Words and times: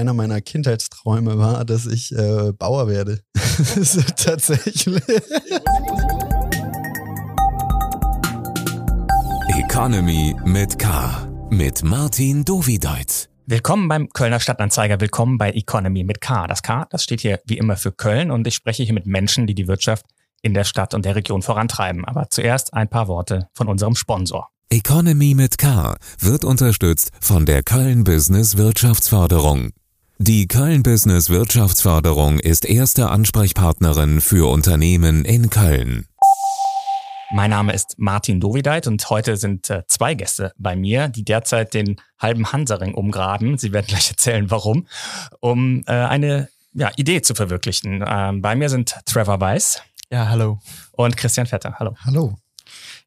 einer 0.00 0.14
meiner 0.14 0.40
Kindheitsträume 0.40 1.36
war, 1.36 1.66
dass 1.66 1.84
ich 1.84 2.10
äh, 2.16 2.52
Bauer 2.52 2.88
werde. 2.88 3.20
Tatsächlich. 4.16 4.86
Economy 9.58 10.34
mit 10.46 10.78
K. 10.78 11.28
Mit 11.50 11.82
Martin 11.82 12.46
Dovideit. 12.46 13.28
Willkommen 13.44 13.88
beim 13.88 14.08
Kölner 14.08 14.40
Stadtanzeiger, 14.40 15.00
willkommen 15.00 15.36
bei 15.36 15.50
Economy 15.50 16.02
mit 16.04 16.22
K. 16.22 16.46
Das 16.46 16.62
K, 16.62 16.86
das 16.88 17.02
steht 17.02 17.20
hier 17.20 17.40
wie 17.44 17.58
immer 17.58 17.76
für 17.76 17.92
Köln 17.92 18.30
und 18.30 18.46
ich 18.46 18.54
spreche 18.54 18.82
hier 18.82 18.94
mit 18.94 19.06
Menschen, 19.06 19.46
die 19.46 19.54
die 19.54 19.68
Wirtschaft 19.68 20.06
in 20.40 20.54
der 20.54 20.64
Stadt 20.64 20.94
und 20.94 21.04
der 21.04 21.14
Region 21.14 21.42
vorantreiben. 21.42 22.06
Aber 22.06 22.30
zuerst 22.30 22.72
ein 22.72 22.88
paar 22.88 23.06
Worte 23.06 23.48
von 23.52 23.68
unserem 23.68 23.96
Sponsor. 23.96 24.48
Economy 24.70 25.34
mit 25.34 25.58
K 25.58 25.96
wird 26.20 26.44
unterstützt 26.46 27.10
von 27.20 27.44
der 27.44 27.62
Köln 27.62 28.04
Business 28.04 28.56
Wirtschaftsförderung. 28.56 29.72
Die 30.22 30.46
Köln 30.46 30.82
Business 30.82 31.30
Wirtschaftsförderung 31.30 32.40
ist 32.40 32.66
erste 32.66 33.08
Ansprechpartnerin 33.08 34.20
für 34.20 34.50
Unternehmen 34.50 35.24
in 35.24 35.48
Köln. 35.48 36.08
Mein 37.32 37.48
Name 37.48 37.72
ist 37.72 37.94
Martin 37.96 38.38
Dovideit 38.38 38.86
und 38.86 39.08
heute 39.08 39.38
sind 39.38 39.70
äh, 39.70 39.82
zwei 39.86 40.12
Gäste 40.12 40.52
bei 40.58 40.76
mir, 40.76 41.08
die 41.08 41.24
derzeit 41.24 41.72
den 41.72 41.98
halben 42.18 42.52
Hansaring 42.52 42.92
umgraben. 42.92 43.56
Sie 43.56 43.72
werden 43.72 43.86
gleich 43.88 44.10
erzählen, 44.10 44.50
warum, 44.50 44.86
um 45.40 45.84
äh, 45.86 45.92
eine 45.92 46.50
ja, 46.74 46.90
Idee 46.96 47.22
zu 47.22 47.34
verwirklichen. 47.34 48.04
Ähm, 48.06 48.42
bei 48.42 48.54
mir 48.54 48.68
sind 48.68 48.94
Trevor 49.06 49.40
Weiss. 49.40 49.82
Ja, 50.10 50.28
hallo. 50.28 50.58
Und 50.92 51.16
Christian 51.16 51.46
Vetter. 51.46 51.76
Hallo. 51.78 51.96
Hallo. 52.04 52.36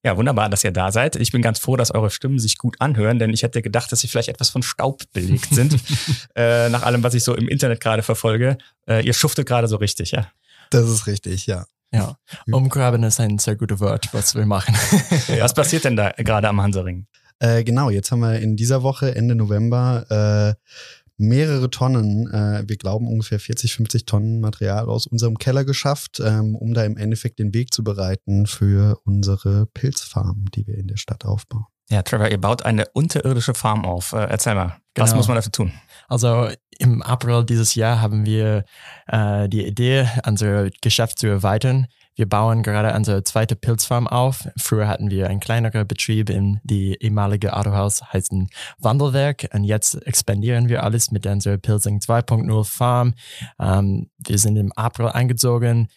Ja, 0.05 0.17
wunderbar, 0.17 0.49
dass 0.49 0.63
ihr 0.65 0.71
da 0.71 0.91
seid. 0.91 1.15
Ich 1.15 1.31
bin 1.31 1.41
ganz 1.41 1.59
froh, 1.59 1.77
dass 1.77 1.91
eure 1.91 2.09
Stimmen 2.09 2.37
sich 2.37 2.57
gut 2.57 2.75
anhören, 2.79 3.19
denn 3.19 3.29
ich 3.29 3.41
hätte 3.43 3.61
gedacht, 3.61 3.89
dass 3.91 4.01
sie 4.01 4.09
vielleicht 4.09 4.27
etwas 4.27 4.49
von 4.49 4.61
Staub 4.61 5.01
belegt 5.13 5.53
sind. 5.53 5.79
äh, 6.35 6.67
nach 6.69 6.83
allem, 6.83 7.03
was 7.03 7.13
ich 7.13 7.23
so 7.23 7.33
im 7.33 7.47
Internet 7.47 7.79
gerade 7.79 8.03
verfolge. 8.03 8.57
Äh, 8.85 9.05
ihr 9.05 9.13
schuftet 9.13 9.47
gerade 9.47 9.69
so 9.69 9.77
richtig, 9.77 10.11
ja? 10.11 10.27
Das 10.71 10.89
ist 10.89 11.07
richtig, 11.07 11.47
ja. 11.47 11.65
Ja, 11.93 12.17
umgraben 12.51 13.03
ist 13.03 13.19
ein 13.19 13.37
sehr 13.37 13.55
gutes 13.55 13.79
Wort, 13.79 14.09
was 14.13 14.33
wir 14.33 14.47
machen. 14.47 14.75
Was 15.39 15.53
passiert 15.53 15.83
denn 15.83 15.95
da 15.95 16.09
gerade 16.17 16.49
am 16.49 16.59
Hansaring? 16.59 17.05
Äh, 17.37 17.63
genau, 17.63 17.91
jetzt 17.91 18.11
haben 18.11 18.21
wir 18.21 18.39
in 18.39 18.55
dieser 18.55 18.81
Woche, 18.81 19.13
Ende 19.13 19.35
November, 19.35 20.57
äh, 20.57 20.71
mehrere 21.17 21.69
Tonnen, 21.69 22.27
äh, 22.31 22.63
wir 22.67 22.77
glauben 22.77 23.07
ungefähr 23.07 23.39
40, 23.39 23.73
50 23.75 24.05
Tonnen 24.05 24.39
Material 24.39 24.85
aus 24.89 25.07
unserem 25.07 25.37
Keller 25.37 25.63
geschafft, 25.65 26.19
ähm, 26.23 26.55
um 26.55 26.73
da 26.73 26.83
im 26.83 26.97
Endeffekt 26.97 27.39
den 27.39 27.53
Weg 27.53 27.73
zu 27.73 27.83
bereiten 27.83 28.45
für 28.47 28.99
unsere 29.05 29.67
Pilzfarm, 29.73 30.45
die 30.55 30.65
wir 30.67 30.77
in 30.77 30.87
der 30.87 30.97
Stadt 30.97 31.25
aufbauen. 31.25 31.65
Ja, 31.89 32.01
Trevor, 32.01 32.29
ihr 32.29 32.39
baut 32.39 32.63
eine 32.65 32.85
unterirdische 32.93 33.53
Farm 33.53 33.85
auf. 33.85 34.13
Äh, 34.13 34.25
erzähl 34.29 34.55
mal, 34.55 34.77
was 34.95 35.09
Genau. 35.11 35.17
muss 35.17 35.27
man 35.27 35.35
dafür 35.35 35.51
tun? 35.51 35.71
Also 36.07 36.49
im 36.79 37.01
April 37.03 37.43
dieses 37.45 37.75
Jahr 37.75 38.01
haben 38.01 38.25
wir 38.25 38.63
äh, 39.07 39.47
die 39.49 39.65
Idee, 39.65 40.07
unser 40.25 40.69
Geschäft 40.81 41.19
zu 41.19 41.27
erweitern. 41.27 41.87
Wir 42.15 42.29
bauen 42.29 42.61
gerade 42.61 42.95
unsere 42.95 43.23
zweite 43.23 43.55
Pilzfarm 43.55 44.07
auf. 44.07 44.47
Früher 44.57 44.87
hatten 44.87 45.09
wir 45.09 45.29
einen 45.29 45.39
kleineren 45.39 45.87
Betrieb 45.87 46.29
in 46.29 46.59
die 46.63 46.95
ehemalige 47.01 47.55
Autohaus, 47.55 48.03
heißt 48.13 48.31
ein 48.31 48.49
Wandelwerk. 48.77 49.49
Und 49.53 49.63
jetzt 49.63 49.95
expandieren 50.05 50.69
wir 50.69 50.83
alles 50.83 51.11
mit 51.11 51.25
unserer 51.25 51.57
Pilzing 51.57 51.99
2.0 51.99 52.63
Farm. 52.65 53.15
Ähm, 53.59 54.09
wir 54.17 54.37
sind 54.37 54.57
im 54.57 54.71
April 54.73 55.07
eingezogen. 55.07 55.87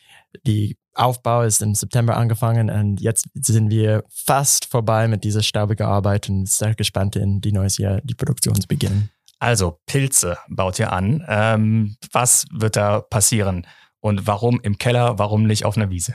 Die 0.47 0.79
Aufbau 0.95 1.43
ist 1.43 1.61
im 1.61 1.75
September 1.75 2.17
angefangen 2.17 2.71
und 2.71 3.01
jetzt 3.01 3.27
sind 3.35 3.71
wir 3.71 4.05
fast 4.09 4.65
vorbei 4.65 5.09
mit 5.09 5.25
dieser 5.25 5.43
staubigen 5.43 5.87
Arbeit 5.87 6.29
und 6.29 6.49
sehr 6.49 6.75
gespannt 6.75 7.17
in 7.17 7.41
die 7.41 7.53
neues 7.53 7.77
Jahr, 7.79 8.01
die 8.03 8.15
Produktion 8.15 8.55
zu 8.55 8.67
beginnen. 8.67 9.11
Also, 9.39 9.79
Pilze 9.85 10.39
baut 10.49 10.79
ihr 10.79 10.93
an. 10.93 11.23
Ähm, 11.29 11.97
was 12.13 12.47
wird 12.51 12.77
da 12.77 13.01
passieren? 13.01 13.67
Und 14.07 14.29
warum 14.29 14.61
im 14.61 14.79
Keller, 14.79 15.19
warum 15.19 15.49
nicht 15.49 15.65
auf 15.65 15.77
einer 15.77 15.91
Wiese? 15.91 16.15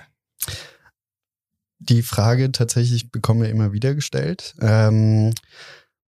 Die 1.80 2.04
Frage 2.04 2.54
tatsächlich 2.54 3.12
bekommen 3.12 3.42
wir 3.42 3.50
immer 3.50 3.74
wieder 3.74 3.96
gestellt. 3.96 4.56
Ähm, 4.62 5.34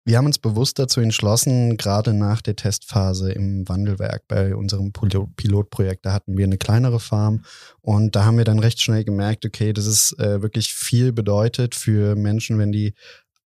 wir 0.06 0.18
haben 0.18 0.26
uns 0.26 0.40
bewusst 0.40 0.80
dazu 0.80 1.02
entschlossen, 1.02 1.76
gerade 1.76 2.14
nach 2.14 2.42
der 2.42 2.56
Testphase 2.56 3.34
im 3.34 3.68
Wandelwerk 3.68 4.30
bei 4.30 4.56
unserem 4.56 4.94
Pilo- 4.94 5.30
Pilotprojekt, 5.36 6.06
da 6.06 6.14
hatten 6.14 6.38
wir 6.38 6.46
eine 6.46 6.58
kleinere 6.58 7.02
Farm 7.02 7.44
und 7.82 8.16
da 8.16 8.24
haben 8.24 8.38
wir 8.38 8.46
dann 8.46 8.60
recht 8.60 8.82
schnell 8.82 9.04
gemerkt, 9.04 9.46
okay, 9.46 9.74
das 9.74 9.86
ist 9.86 10.18
äh, 10.20 10.42
wirklich 10.42 10.74
viel 10.74 11.12
bedeutet 11.12 11.76
für 11.76 12.16
Menschen, 12.16 12.60
wenn 12.60 12.72
die 12.72 12.94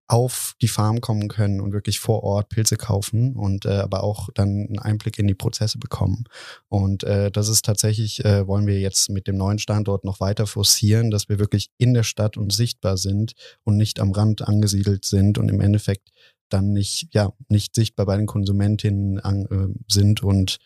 auf 0.08 0.54
die 0.62 0.68
Farm 0.68 1.02
kommen 1.02 1.30
können 1.30 1.60
und 1.60 1.74
wirklich 1.74 2.00
vor 2.00 2.24
Ort 2.24 2.50
Pilze 2.50 2.78
kaufen 2.78 3.36
und 3.36 3.66
äh, 3.66 3.78
aber 3.78 4.04
auch 4.04 4.30
dann 4.36 4.68
einen 4.68 4.80
Einblick 4.80 5.18
in 5.18 5.28
die 5.28 5.34
Prozesse 5.34 5.80
bekommen. 5.80 6.26
Und 6.68 7.04
äh, 7.04 7.32
das 7.32 7.50
ist 7.50 7.66
tatsächlich, 7.66 8.24
äh, 8.24 8.46
wollen 8.48 8.68
wir 8.68 8.80
jetzt 8.80 9.10
mit 9.10 9.28
dem 9.28 9.38
neuen 9.38 9.58
Standort 9.58 10.04
noch 10.04 10.20
weiter 10.20 10.46
forcieren, 10.46 11.10
dass 11.10 11.28
wir 11.28 11.40
wirklich 11.40 11.72
in 11.78 11.94
der 11.94 12.04
Stadt 12.04 12.38
und 12.38 12.54
sichtbar 12.54 12.98
sind 12.98 13.34
und 13.64 13.78
nicht 13.78 14.00
am 14.00 14.12
Rand 14.12 14.48
angesiedelt 14.48 15.06
sind 15.06 15.40
und 15.40 15.50
im 15.50 15.60
Endeffekt 15.60 16.12
dann 16.50 16.72
nicht, 16.72 17.08
ja, 17.12 17.34
nicht 17.50 17.74
sichtbar 17.74 18.06
bei 18.06 18.18
den 18.18 18.28
Konsumentinnen 18.28 19.20
an, 19.20 19.46
äh, 19.46 19.80
sind 19.92 20.22
und 20.22 20.60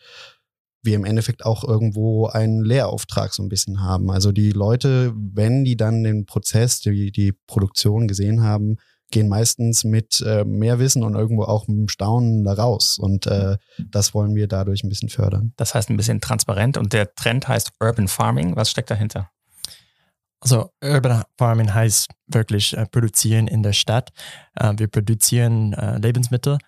wir 0.82 0.96
im 0.96 1.04
Endeffekt 1.04 1.44
auch 1.44 1.64
irgendwo 1.64 2.26
einen 2.26 2.64
Lehrauftrag 2.64 3.34
so 3.34 3.42
ein 3.42 3.48
bisschen 3.48 3.82
haben. 3.82 4.10
Also 4.10 4.32
die 4.32 4.52
Leute, 4.52 5.12
wenn 5.14 5.64
die 5.64 5.76
dann 5.76 6.02
den 6.02 6.26
Prozess, 6.26 6.80
die, 6.80 7.12
die 7.12 7.32
Produktion 7.32 8.08
gesehen 8.08 8.42
haben, 8.42 8.76
gehen 9.10 9.28
meistens 9.28 9.84
mit 9.84 10.20
äh, 10.20 10.44
mehr 10.44 10.78
Wissen 10.78 11.02
und 11.02 11.14
irgendwo 11.14 11.44
auch 11.44 11.68
mit 11.68 11.76
dem 11.76 11.88
Staunen 11.88 12.44
da 12.44 12.52
raus. 12.52 12.98
Und 12.98 13.26
äh, 13.26 13.56
das 13.78 14.14
wollen 14.14 14.34
wir 14.34 14.46
dadurch 14.46 14.84
ein 14.84 14.88
bisschen 14.88 15.08
fördern. 15.08 15.52
Das 15.56 15.74
heißt 15.74 15.90
ein 15.90 15.96
bisschen 15.96 16.20
transparent 16.20 16.76
und 16.76 16.92
der 16.92 17.14
Trend 17.14 17.48
heißt 17.48 17.72
Urban 17.80 18.08
Farming. 18.08 18.56
Was 18.56 18.70
steckt 18.70 18.90
dahinter? 18.90 19.30
Also 20.40 20.70
Urban 20.82 21.22
Farming 21.36 21.72
heißt 21.72 22.08
wirklich 22.26 22.76
äh, 22.76 22.86
produzieren 22.86 23.46
in 23.46 23.62
der 23.62 23.74
Stadt. 23.74 24.10
Äh, 24.54 24.74
wir 24.76 24.88
produzieren 24.88 25.74
äh, 25.74 25.98
Lebensmittel, 25.98 26.58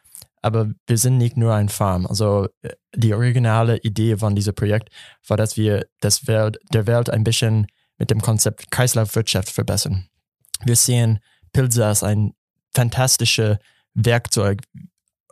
aber 0.43 0.71
wir 0.87 0.99
sind 0.99 1.17
nicht 1.17 1.37
nur 1.37 1.55
ein 1.55 1.71
Farm. 1.71 2.07
Also 2.07 2.49
äh, 2.61 2.71
die 2.95 3.15
originale 3.15 3.79
Idee 3.79 4.19
von 4.19 4.35
diesem 4.35 4.55
Projekt 4.55 4.91
war, 5.27 5.39
dass 5.39 5.57
wir 5.57 5.87
das 6.01 6.27
Welt, 6.27 6.59
der 6.73 6.87
Welt 6.87 7.09
ein 7.09 7.25
bisschen 7.25 7.67
mit 7.97 8.11
dem 8.11 8.21
Konzept 8.21 8.71
Kreislaufwirtschaft 8.71 9.49
verbessern. 9.49 10.07
Wir 10.65 10.77
sehen 10.77 11.21
Pilze 11.53 11.87
als 11.87 12.03
ein 12.03 12.35
fantastisches 12.75 13.59
Werkzeug, 13.95 14.63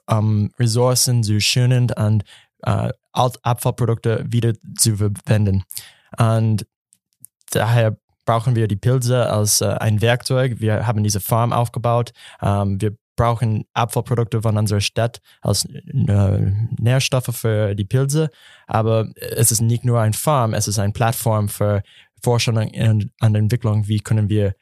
um 0.06 0.50
Ressourcen 0.58 1.22
zu 1.22 1.40
schonen 1.40 1.90
und 1.90 2.24
äh, 2.62 2.90
Abfallprodukte 3.12 4.24
wieder 4.28 4.52
zu 4.76 4.96
verwenden. 4.96 5.64
Und 6.18 6.66
daher 7.50 7.96
brauchen 8.24 8.54
wir 8.54 8.68
die 8.68 8.76
Pilze 8.76 9.28
als 9.30 9.60
äh, 9.60 9.66
ein 9.66 10.00
Werkzeug. 10.02 10.60
Wir 10.60 10.86
haben 10.86 11.02
diese 11.02 11.20
Farm 11.20 11.52
aufgebaut. 11.52 12.12
Ähm, 12.42 12.80
wir 12.80 12.96
brauchen 13.16 13.64
Abfallprodukte 13.74 14.42
von 14.42 14.56
unserer 14.56 14.80
Stadt 14.80 15.20
als 15.40 15.64
äh, 15.66 16.52
Nährstoffe 16.78 17.36
für 17.36 17.74
die 17.74 17.84
Pilze. 17.84 18.30
Aber 18.66 19.08
es 19.16 19.50
ist 19.50 19.60
nicht 19.60 19.84
nur 19.84 20.00
ein 20.00 20.12
Farm, 20.12 20.54
es 20.54 20.68
ist 20.68 20.78
eine 20.78 20.92
Plattform 20.92 21.48
für 21.48 21.82
Forschung 22.22 22.56
und, 22.56 23.10
und 23.20 23.34
Entwicklung. 23.34 23.88
Wie 23.88 23.98
können 23.98 24.28
wir 24.28 24.54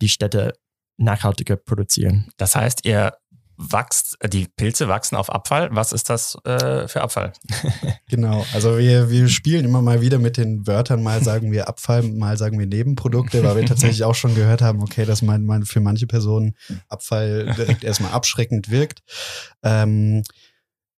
die 0.00 0.08
Städte 0.08 0.54
nachhaltiger 0.96 1.56
produzieren? 1.56 2.28
Das 2.36 2.56
heißt, 2.56 2.84
ihr 2.84 3.12
wächst, 3.56 4.18
die 4.32 4.46
Pilze 4.48 4.88
wachsen 4.88 5.16
auf 5.16 5.30
Abfall. 5.30 5.68
Was 5.72 5.92
ist 5.92 6.10
das 6.10 6.36
äh, 6.44 6.88
für 6.88 7.02
Abfall? 7.02 7.32
Genau, 8.08 8.44
also 8.52 8.78
wir, 8.78 9.10
wir 9.10 9.28
spielen 9.28 9.64
immer 9.64 9.82
mal 9.82 10.00
wieder 10.00 10.18
mit 10.18 10.36
den 10.36 10.66
Wörtern, 10.66 11.02
mal 11.02 11.22
sagen 11.24 11.50
wir 11.50 11.68
Abfall, 11.68 12.02
mal 12.02 12.36
sagen 12.36 12.58
wir 12.58 12.66
Nebenprodukte, 12.66 13.42
weil 13.42 13.56
wir 13.56 13.66
tatsächlich 13.66 14.04
auch 14.04 14.14
schon 14.14 14.34
gehört 14.34 14.62
haben, 14.62 14.82
okay, 14.82 15.04
dass 15.04 15.22
man, 15.22 15.44
man 15.44 15.64
für 15.64 15.80
manche 15.80 16.06
Personen 16.06 16.54
Abfall 16.88 17.52
direkt 17.56 17.82
erstmal 17.84 18.12
abschreckend 18.12 18.70
wirkt. 18.70 19.02
Ähm, 19.62 20.22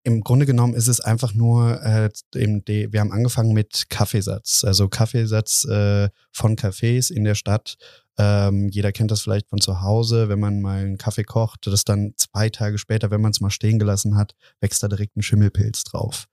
im 0.03 0.21
Grunde 0.23 0.47
genommen 0.47 0.75
ist 0.75 0.89
es 0.89 1.01
einfach 1.01 1.33
nur, 1.33 1.83
äh, 1.83 2.11
eben 2.35 2.65
die, 2.65 2.93
wir 2.93 3.01
haben 3.01 3.13
angefangen 3.13 3.53
mit 3.55 3.87
Kaffeesatz, 3.89 4.63
also 4.65 4.89
Kaffeesatz 4.89 5.65
äh, 5.65 6.11
von 6.33 6.57
Cafés 6.57 7.11
in 7.11 7.25
der 7.25 7.35
Stadt. 7.35 7.77
Ähm, 8.19 8.69
jeder 8.69 8.93
kennt 8.93 9.11
das 9.11 9.21
vielleicht 9.21 9.49
von 9.49 9.61
zu 9.61 9.83
Hause, 9.83 10.29
wenn 10.29 10.41
man 10.41 10.61
mal 10.63 10.79
einen 10.79 10.99
Kaffee 10.99 11.25
kocht, 11.25 11.67
das 11.67 11.85
dann 11.85 12.15
zwei 12.17 12.49
Tage 12.49 12.79
später, 12.79 13.11
wenn 13.11 13.21
man 13.21 13.33
es 13.33 13.41
mal 13.41 13.51
stehen 13.51 13.79
gelassen 13.79 14.17
hat, 14.17 14.35
wächst 14.61 14.83
da 14.83 14.89
direkt 14.89 15.17
ein 15.17 15.23
Schimmelpilz 15.23 15.85
drauf. 15.85 16.27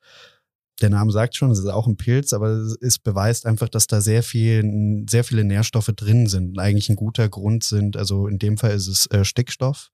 Der 0.82 0.90
Name 0.90 1.12
sagt 1.12 1.36
schon, 1.36 1.52
es 1.52 1.60
ist 1.60 1.68
auch 1.68 1.88
ein 1.88 1.98
Pilz, 1.98 2.34
aber 2.34 2.50
es 2.50 2.76
ist, 2.76 3.04
beweist 3.04 3.46
einfach, 3.46 3.70
dass 3.70 3.88
da 3.88 4.02
sehr 4.02 4.24
viel, 4.24 5.06
sehr 5.10 5.24
viele 5.24 5.44
Nährstoffe 5.44 5.92
drin 5.96 6.28
sind 6.28 6.52
und 6.52 6.60
eigentlich 6.60 6.90
ein 6.90 6.96
guter 6.96 7.30
Grund 7.30 7.64
sind. 7.64 7.96
Also 7.96 8.28
in 8.28 8.40
dem 8.40 8.58
Fall 8.58 8.72
ist 8.72 8.88
es 8.88 9.06
äh, 9.08 9.24
Stickstoff 9.24 9.92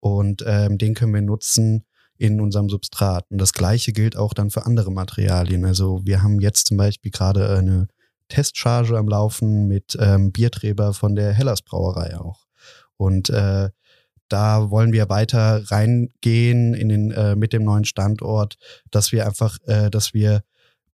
und 0.00 0.44
ähm, 0.46 0.78
den 0.78 0.94
können 0.94 1.14
wir 1.14 1.22
nutzen 1.22 1.84
in 2.18 2.40
unserem 2.40 2.68
Substrat. 2.68 3.24
Und 3.30 3.38
das 3.38 3.54
Gleiche 3.54 3.92
gilt 3.92 4.16
auch 4.16 4.34
dann 4.34 4.50
für 4.50 4.66
andere 4.66 4.92
Materialien. 4.92 5.64
Also 5.64 6.02
wir 6.04 6.22
haben 6.22 6.38
jetzt 6.38 6.66
zum 6.66 6.76
Beispiel 6.76 7.10
gerade 7.10 7.56
eine 7.56 7.88
Testcharge 8.30 8.96
am 8.96 9.08
Laufen 9.08 9.68
mit 9.68 9.96
ähm, 10.00 10.32
Bierträber 10.32 10.94
von 10.94 11.14
der 11.14 11.34
Hellas 11.34 11.60
Brauerei 11.60 12.16
auch. 12.18 12.46
Und 12.96 13.28
äh, 13.28 13.68
da 14.28 14.70
wollen 14.70 14.92
wir 14.92 15.08
weiter 15.08 15.70
reingehen 15.70 16.72
in 16.72 16.88
den, 16.88 17.10
äh, 17.10 17.36
mit 17.36 17.52
dem 17.52 17.64
neuen 17.64 17.84
Standort, 17.84 18.56
dass 18.90 19.12
wir 19.12 19.26
einfach, 19.26 19.58
äh, 19.66 19.90
dass 19.90 20.14
wir 20.14 20.42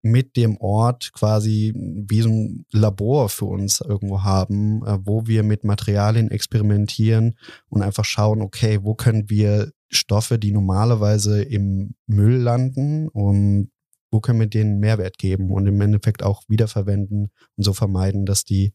mit 0.04 0.36
dem 0.36 0.58
Ort 0.58 1.14
quasi 1.14 1.74
wie 1.76 2.22
so 2.22 2.30
ein 2.30 2.66
Labor 2.72 3.30
für 3.30 3.46
uns 3.46 3.80
irgendwo 3.82 4.22
haben, 4.22 4.86
äh, 4.86 5.00
wo 5.04 5.26
wir 5.28 5.44
mit 5.44 5.64
Materialien 5.64 6.30
experimentieren 6.30 7.38
und 7.70 7.82
einfach 7.82 8.06
schauen, 8.06 8.42
okay, 8.42 8.80
wo 8.84 8.96
können 8.96 9.30
wir 9.30 9.72
Stoffe, 9.90 10.38
die 10.38 10.52
normalerweise 10.52 11.42
im 11.42 11.96
Müll 12.06 12.36
landen, 12.36 13.08
um 13.10 13.70
wo 14.14 14.20
können 14.20 14.40
wir 14.40 14.48
denen 14.48 14.80
Mehrwert 14.80 15.18
geben 15.18 15.52
und 15.52 15.66
im 15.66 15.82
Endeffekt 15.82 16.22
auch 16.22 16.44
wiederverwenden 16.48 17.32
und 17.58 17.64
so 17.64 17.74
vermeiden, 17.74 18.26
dass 18.26 18.46
die 18.46 18.74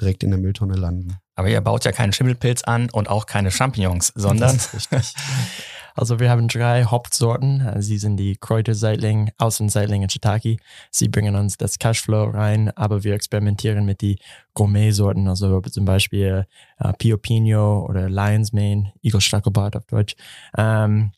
direkt 0.00 0.24
in 0.24 0.30
der 0.30 0.40
Mülltonne 0.40 0.74
landen. 0.74 1.18
Aber 1.36 1.48
ihr 1.48 1.60
baut 1.60 1.84
ja 1.84 1.92
keinen 1.92 2.12
Schimmelpilz 2.12 2.64
an 2.64 2.90
und 2.90 3.08
auch 3.08 3.26
keine 3.26 3.50
Champignons, 3.50 4.12
sondern. 4.14 4.58
Also 5.94 6.20
wir 6.20 6.30
haben 6.30 6.48
drei 6.48 6.84
Hauptsorten. 6.84 7.82
Sie 7.82 7.98
sind 7.98 8.16
die 8.16 8.36
Kräuterseitling, 8.36 9.30
Außenseitling 9.36 10.02
und 10.02 10.10
Shiitake. 10.10 10.56
Sie 10.90 11.08
bringen 11.08 11.36
uns 11.36 11.58
das 11.58 11.78
Cashflow 11.78 12.30
rein, 12.30 12.70
aber 12.76 13.04
wir 13.04 13.12
experimentieren 13.12 13.84
mit 13.84 14.00
die 14.00 14.18
Gourmet-Sorten, 14.54 15.28
also 15.28 15.60
zum 15.60 15.84
Beispiel 15.84 16.46
äh, 16.78 16.92
Pio 16.94 17.18
Pino 17.18 17.84
oder 17.86 18.08
Lion's 18.08 18.54
Mane, 18.54 18.94
Eagle 19.02 19.20
Stackelbart 19.20 19.76
auf 19.76 19.84
Deutsch. 19.84 20.14
Ähm, 20.56 21.12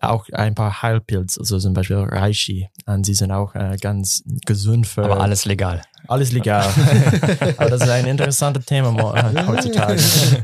auch 0.00 0.28
ein 0.32 0.54
paar 0.54 0.82
Heilpilze, 0.82 1.40
also 1.40 1.58
zum 1.58 1.74
Beispiel 1.74 1.96
Reishi. 1.96 2.68
Und 2.86 3.04
sie 3.04 3.14
sind 3.14 3.32
auch 3.32 3.54
äh, 3.54 3.76
ganz 3.80 4.22
gesund 4.46 4.86
für. 4.86 5.04
Aber 5.04 5.20
alles 5.20 5.44
legal. 5.44 5.82
Alles 6.08 6.32
legal. 6.32 6.64
Aber 7.56 7.70
das 7.70 7.82
ist 7.82 7.88
ein 7.88 8.06
interessantes 8.06 8.64
Thema 8.66 8.90
heutzutage. 9.46 10.00
Ja. 10.00 10.40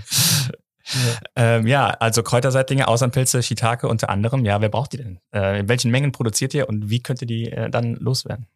Ähm, 1.35 1.67
ja, 1.67 1.89
also 1.89 2.23
Kräuterseitlinge, 2.23 2.87
Außenpilze, 2.87 3.43
Shiitake 3.43 3.89
unter 3.89 4.09
anderem. 4.09 4.45
Ja, 4.45 4.61
wer 4.61 4.69
braucht 4.69 4.93
die 4.93 4.99
denn? 4.99 5.19
Äh, 5.35 5.61
in 5.61 5.69
welchen 5.69 5.91
Mengen 5.91 6.13
produziert 6.13 6.55
ihr 6.55 6.69
und 6.69 6.91
wie 6.91 7.03
könnt 7.03 7.21
ihr 7.23 7.27
die 7.27 7.51
äh, 7.51 7.69
dann 7.71 7.95
loswerden? 7.97 8.47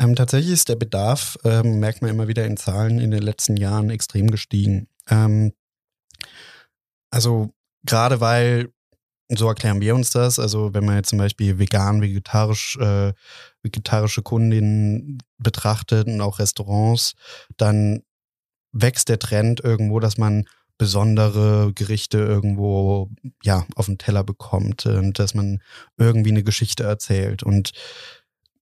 Ähm, 0.00 0.14
tatsächlich 0.14 0.52
ist 0.52 0.68
der 0.68 0.76
Bedarf, 0.76 1.36
ähm, 1.44 1.80
merkt 1.80 2.02
man 2.02 2.10
immer 2.10 2.28
wieder 2.28 2.44
in 2.44 2.56
Zahlen, 2.56 2.98
in 2.98 3.10
den 3.10 3.22
letzten 3.22 3.56
Jahren 3.56 3.90
extrem 3.90 4.28
gestiegen. 4.28 4.88
Ähm, 5.08 5.52
also 7.10 7.50
gerade 7.84 8.20
weil 8.20 8.70
so 9.36 9.46
erklären 9.48 9.80
wir 9.80 9.94
uns 9.94 10.10
das. 10.10 10.38
Also 10.38 10.72
wenn 10.74 10.84
man 10.84 10.96
jetzt 10.96 11.10
zum 11.10 11.18
Beispiel 11.18 11.58
vegan, 11.58 12.00
vegetarisch, 12.00 12.76
äh, 12.78 13.12
vegetarische 13.62 14.22
Kundinnen 14.22 15.18
betrachtet 15.38 16.06
und 16.06 16.20
auch 16.20 16.38
Restaurants, 16.38 17.14
dann 17.56 18.02
wächst 18.72 19.08
der 19.08 19.18
Trend 19.18 19.60
irgendwo, 19.62 20.00
dass 20.00 20.16
man 20.16 20.44
besondere 20.78 21.72
Gerichte 21.74 22.18
irgendwo 22.18 23.10
ja 23.42 23.66
auf 23.74 23.86
den 23.86 23.98
Teller 23.98 24.22
bekommt 24.22 24.86
und 24.86 25.18
dass 25.18 25.34
man 25.34 25.60
irgendwie 25.96 26.30
eine 26.30 26.44
Geschichte 26.44 26.84
erzählt. 26.84 27.42
Und 27.42 27.72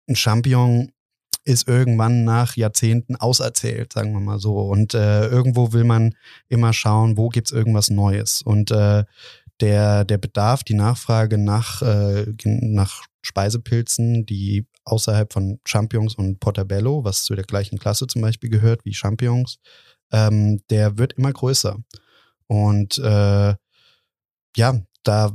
ein 0.08 0.16
Champignon 0.16 0.92
ist 1.44 1.68
irgendwann 1.68 2.24
nach 2.24 2.56
Jahrzehnten 2.56 3.14
auserzählt, 3.16 3.92
sagen 3.92 4.12
wir 4.12 4.20
mal 4.20 4.40
so. 4.40 4.58
Und 4.58 4.94
äh, 4.94 5.28
irgendwo 5.28 5.72
will 5.72 5.84
man 5.84 6.14
immer 6.48 6.72
schauen, 6.72 7.16
wo 7.16 7.28
gibt's 7.28 7.52
irgendwas 7.52 7.90
Neues. 7.90 8.42
Und 8.42 8.70
äh, 8.72 9.04
der, 9.60 10.04
der 10.04 10.18
Bedarf, 10.18 10.64
die 10.64 10.74
Nachfrage 10.74 11.38
nach, 11.38 11.82
äh, 11.82 12.26
nach 12.44 13.02
Speisepilzen, 13.22 14.26
die 14.26 14.66
außerhalb 14.84 15.32
von 15.32 15.58
Champignons 15.66 16.14
und 16.14 16.40
Portabello, 16.40 17.04
was 17.04 17.24
zu 17.24 17.34
der 17.34 17.44
gleichen 17.44 17.78
Klasse 17.78 18.06
zum 18.06 18.22
Beispiel 18.22 18.50
gehört 18.50 18.84
wie 18.84 18.94
Champignons, 18.94 19.58
ähm, 20.12 20.60
der 20.70 20.98
wird 20.98 21.14
immer 21.14 21.32
größer. 21.32 21.76
Und 22.46 22.98
äh, 22.98 23.54
ja, 24.56 24.80
da 25.02 25.32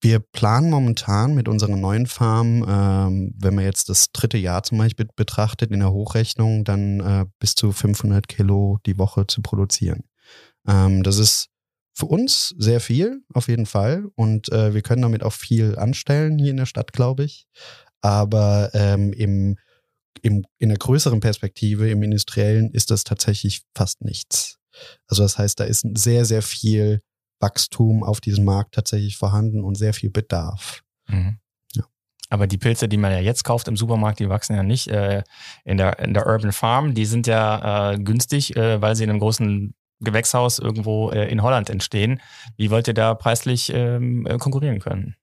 wir 0.00 0.18
planen 0.18 0.70
momentan 0.70 1.34
mit 1.34 1.48
unserer 1.48 1.76
neuen 1.76 2.06
Farm, 2.06 2.64
ähm, 2.66 3.34
wenn 3.38 3.54
man 3.54 3.64
jetzt 3.64 3.88
das 3.88 4.12
dritte 4.12 4.38
Jahr 4.38 4.62
zum 4.62 4.78
Beispiel 4.78 5.06
betrachtet 5.14 5.70
in 5.70 5.80
der 5.80 5.92
Hochrechnung, 5.92 6.64
dann 6.64 7.00
äh, 7.00 7.26
bis 7.38 7.54
zu 7.54 7.72
500 7.72 8.26
Kilo 8.26 8.78
die 8.86 8.98
Woche 8.98 9.26
zu 9.26 9.42
produzieren. 9.42 10.04
Ähm, 10.66 11.02
das 11.02 11.18
ist 11.18 11.50
für 11.94 12.06
uns 12.06 12.54
sehr 12.58 12.80
viel, 12.80 13.22
auf 13.32 13.48
jeden 13.48 13.66
Fall. 13.66 14.04
Und 14.16 14.50
äh, 14.52 14.74
wir 14.74 14.82
können 14.82 15.02
damit 15.02 15.22
auch 15.22 15.32
viel 15.32 15.78
anstellen 15.78 16.38
hier 16.38 16.50
in 16.50 16.56
der 16.56 16.66
Stadt, 16.66 16.92
glaube 16.92 17.24
ich. 17.24 17.46
Aber 18.00 18.70
ähm, 18.74 19.12
im, 19.12 19.56
im, 20.22 20.44
in 20.58 20.68
der 20.68 20.78
größeren 20.78 21.20
Perspektive, 21.20 21.88
im 21.88 22.02
Industriellen, 22.02 22.70
ist 22.72 22.90
das 22.90 23.04
tatsächlich 23.04 23.62
fast 23.74 24.04
nichts. 24.04 24.58
Also 25.06 25.22
das 25.22 25.38
heißt, 25.38 25.60
da 25.60 25.64
ist 25.64 25.86
sehr, 25.94 26.24
sehr 26.24 26.42
viel 26.42 27.00
Wachstum 27.40 28.02
auf 28.02 28.20
diesem 28.20 28.44
Markt 28.44 28.74
tatsächlich 28.74 29.16
vorhanden 29.16 29.62
und 29.62 29.76
sehr 29.76 29.94
viel 29.94 30.10
Bedarf. 30.10 30.82
Mhm. 31.06 31.38
Aber 32.30 32.48
die 32.48 32.58
Pilze, 32.58 32.88
die 32.88 32.96
man 32.96 33.12
ja 33.12 33.20
jetzt 33.20 33.44
kauft 33.44 33.68
im 33.68 33.76
Supermarkt, 33.76 34.18
die 34.18 34.28
wachsen 34.28 34.56
ja 34.56 34.64
nicht 34.64 34.88
äh, 34.88 35.22
in, 35.64 35.76
der, 35.76 36.00
in 36.00 36.14
der 36.14 36.26
Urban 36.26 36.50
Farm. 36.50 36.94
Die 36.94 37.04
sind 37.04 37.28
ja 37.28 37.92
äh, 37.92 37.98
günstig, 37.98 38.56
äh, 38.56 38.82
weil 38.82 38.96
sie 38.96 39.04
in 39.04 39.10
einem 39.10 39.20
großen 39.20 39.72
Gewächshaus 40.04 40.58
irgendwo 40.58 41.10
äh, 41.10 41.30
in 41.30 41.42
Holland 41.42 41.70
entstehen. 41.70 42.20
Wie 42.56 42.70
wollt 42.70 42.88
ihr 42.88 42.94
da 42.94 43.14
preislich 43.14 43.72
ähm, 43.74 44.26
äh, 44.26 44.38
konkurrieren 44.38 44.80
können? 44.80 45.16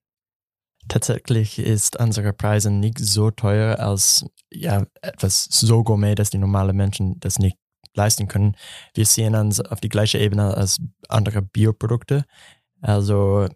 Tatsächlich 0.87 1.59
ist 1.59 1.99
unsere 1.99 2.33
Preise 2.33 2.71
nicht 2.71 2.99
so 2.99 3.31
teuer 3.31 3.79
als 3.79 4.25
ja, 4.51 4.83
etwas 5.01 5.45
so 5.45 5.83
gourmet, 5.83 6.15
dass 6.15 6.31
die 6.31 6.37
normalen 6.37 6.75
Menschen 6.75 7.19
das 7.19 7.39
nicht 7.39 7.57
leisten 7.93 8.27
können. 8.27 8.55
Wir 8.93 9.05
sehen 9.05 9.35
uns 9.35 9.59
auf 9.59 9.79
die 9.79 9.89
gleiche 9.89 10.17
Ebene 10.17 10.55
als 10.55 10.79
andere 11.07 11.41
Bioprodukte. 11.41 12.25
Also 12.81 13.47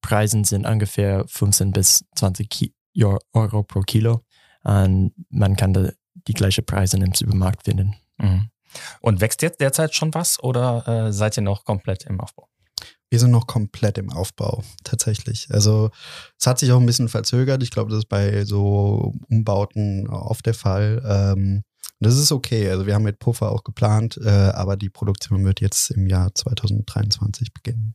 Preisen 0.00 0.44
sind 0.44 0.66
ungefähr 0.66 1.24
15 1.26 1.72
bis 1.72 2.04
20 2.14 2.48
Ki 2.48 2.74
Euro 3.32 3.62
pro 3.62 3.82
Kilo 3.82 4.22
und 4.64 5.12
man 5.28 5.54
kann 5.54 5.72
da 5.72 5.90
die 6.14 6.34
gleichen 6.34 6.66
Preise 6.66 6.96
im 6.96 7.14
Supermarkt 7.14 7.64
finden. 7.64 7.94
Mhm. 8.18 8.50
Und 9.00 9.20
wächst 9.20 9.42
jetzt 9.42 9.60
derzeit 9.60 9.94
schon 9.94 10.12
was 10.14 10.42
oder 10.42 10.86
äh, 10.86 11.12
seid 11.12 11.36
ihr 11.36 11.42
noch 11.42 11.64
komplett 11.64 12.04
im 12.04 12.20
Aufbau? 12.20 12.48
Wir 13.10 13.18
sind 13.18 13.30
noch 13.30 13.46
komplett 13.46 13.96
im 13.96 14.12
Aufbau, 14.12 14.62
tatsächlich. 14.84 15.48
Also 15.50 15.90
es 16.38 16.46
hat 16.46 16.58
sich 16.58 16.72
auch 16.72 16.80
ein 16.80 16.86
bisschen 16.86 17.08
verzögert. 17.08 17.62
Ich 17.62 17.70
glaube, 17.70 17.90
das 17.90 18.00
ist 18.00 18.08
bei 18.08 18.44
so 18.44 19.14
Umbauten 19.30 20.08
oft 20.08 20.44
der 20.44 20.54
Fall. 20.54 21.02
Ähm, 21.06 21.62
das 22.00 22.16
ist 22.16 22.32
okay. 22.32 22.68
Also 22.70 22.86
wir 22.86 22.94
haben 22.94 23.04
mit 23.04 23.18
Puffer 23.18 23.50
auch 23.50 23.64
geplant, 23.64 24.18
äh, 24.22 24.28
aber 24.28 24.76
die 24.76 24.90
Produktion 24.90 25.44
wird 25.44 25.60
jetzt 25.60 25.90
im 25.90 26.06
Jahr 26.06 26.34
2023 26.34 27.52
beginnen. 27.54 27.94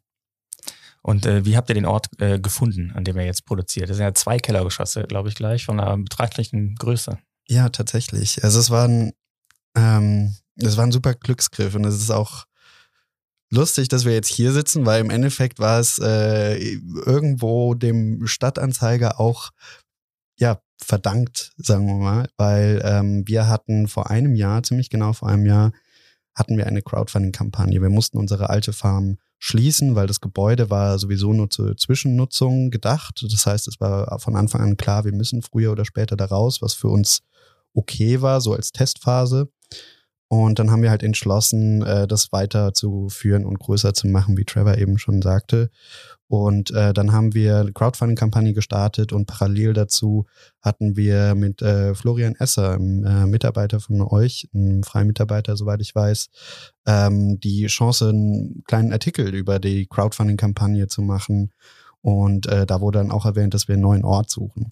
Und 1.04 1.26
äh, 1.26 1.46
wie 1.46 1.58
habt 1.58 1.70
ihr 1.70 1.76
den 1.76 1.86
Ort 1.86 2.08
äh, 2.20 2.40
gefunden, 2.40 2.92
an 2.96 3.04
dem 3.04 3.18
er 3.18 3.26
jetzt 3.26 3.46
produziert? 3.46 3.90
Das 3.90 3.98
sind 3.98 4.06
ja 4.06 4.14
zwei 4.14 4.40
Kellergeschosse, 4.40 5.04
glaube 5.04 5.30
ich, 5.30 5.36
gleich, 5.36 5.66
von 5.66 5.80
einer 5.80 5.98
betrachtlichen 5.98 6.76
Größe. 6.76 7.20
Ja, 7.48 7.70
tatsächlich. 7.70 8.44
Also 8.44 8.60
es 8.60 8.70
war 8.70 8.88
ein, 8.88 9.12
ähm, 9.76 10.36
das 10.56 10.78
war 10.78 10.86
ein 10.86 10.92
super 10.92 11.14
Glücksgriff 11.14 11.76
und 11.76 11.86
es 11.86 11.96
ist 11.96 12.12
auch 12.12 12.46
lustig, 13.52 13.88
dass 13.88 14.06
wir 14.06 14.14
jetzt 14.14 14.30
hier 14.30 14.52
sitzen, 14.52 14.86
weil 14.86 15.02
im 15.02 15.10
Endeffekt 15.10 15.60
war 15.60 15.80
es 15.80 16.00
äh, 16.00 16.58
irgendwo 17.06 17.74
dem 17.76 18.26
Stadtanzeiger 18.26 19.20
auch 19.20 19.52
ja 20.38 20.60
verdankt, 20.84 21.54
sagen 21.58 21.88
wir 21.88 21.96
mal, 21.96 22.30
weil 22.38 22.82
ähm, 22.84 23.24
wir 23.28 23.48
hatten 23.48 23.88
vor 23.88 24.10
einem 24.10 24.36
Jahr, 24.36 24.64
ziemlich 24.64 24.90
genau 24.90 25.14
vor 25.14 25.30
einem 25.30 25.46
Jahr, 25.46 25.72
hatten 26.36 26.58
wir 26.58 26.66
eine 26.66 26.82
Crowdfunding-Kampagne. 26.82 27.82
Wir 27.82 27.90
mussten 27.90 28.18
unsere 28.18 28.50
alte 28.50 28.74
Farm 28.74 29.18
schließen, 29.38 29.96
weil 29.96 30.08
das 30.08 30.20
Gebäude 30.20 30.70
war 30.70 30.98
sowieso 30.98 31.34
nur 31.34 31.50
zur 31.50 31.78
Zwischennutzung 31.78 32.72
gedacht. 32.72 33.24
Das 33.30 33.46
heißt, 33.46 33.68
es 33.68 33.80
war 33.80 34.20
von 34.20 34.36
Anfang 34.36 34.62
an 34.62 34.78
klar, 34.78 35.06
wir 35.06 35.14
müssen 35.14 35.42
früher 35.42 35.72
oder 35.72 35.86
später 35.86 36.16
da 36.16 36.26
raus, 36.26 36.62
was 36.62 36.74
für 36.74 36.88
uns 36.88 37.22
okay 37.74 38.22
war, 38.22 38.42
so 38.42 38.54
als 38.54 38.72
Testphase. 38.72 39.50
Und 40.34 40.58
dann 40.58 40.72
haben 40.72 40.82
wir 40.82 40.90
halt 40.90 41.04
entschlossen, 41.04 41.84
äh, 41.84 42.08
das 42.08 42.32
weiterzuführen 42.32 43.46
und 43.46 43.60
größer 43.60 43.94
zu 43.94 44.08
machen, 44.08 44.36
wie 44.36 44.46
Trevor 44.46 44.80
eben 44.80 44.98
schon 44.98 45.22
sagte. 45.22 45.70
Und 46.28 46.72
äh, 46.72 46.92
dann 46.92 47.12
haben 47.12 47.36
wir 47.36 47.60
eine 47.60 47.72
Crowdfunding-Kampagne 47.72 48.54
gestartet 48.54 49.14
und 49.14 49.28
parallel 49.28 49.74
dazu 49.74 50.26
hatten 50.60 50.96
wir 50.96 51.36
mit 51.36 51.62
äh, 51.62 51.94
Florian 51.94 52.34
Esser, 52.34 52.72
einem 52.72 53.06
äh, 53.06 53.28
Mitarbeiter 53.28 53.80
von 53.80 54.02
euch, 54.02 54.50
einem 54.56 54.82
freien 54.82 55.06
Mitarbeiter, 55.06 55.56
soweit 55.56 55.82
ich 55.82 55.94
weiß, 55.94 56.30
ähm, 56.88 57.40
die 57.40 57.68
Chance, 57.68 58.10
einen 58.10 58.64
kleinen 58.66 58.92
Artikel 58.92 59.36
über 59.36 59.60
die 59.60 59.86
Crowdfunding-Kampagne 59.86 60.88
zu 60.88 61.04
machen. 61.04 61.52
Und 62.02 62.48
äh, 62.48 62.66
da 62.66 62.82
wurde 62.82 62.98
dann 62.98 63.12
auch 63.12 63.28
erwähnt, 63.28 63.54
dass 63.54 63.68
wir 63.68 63.74
einen 63.74 63.84
neuen 63.84 64.04
Ort 64.04 64.32
suchen. 64.32 64.72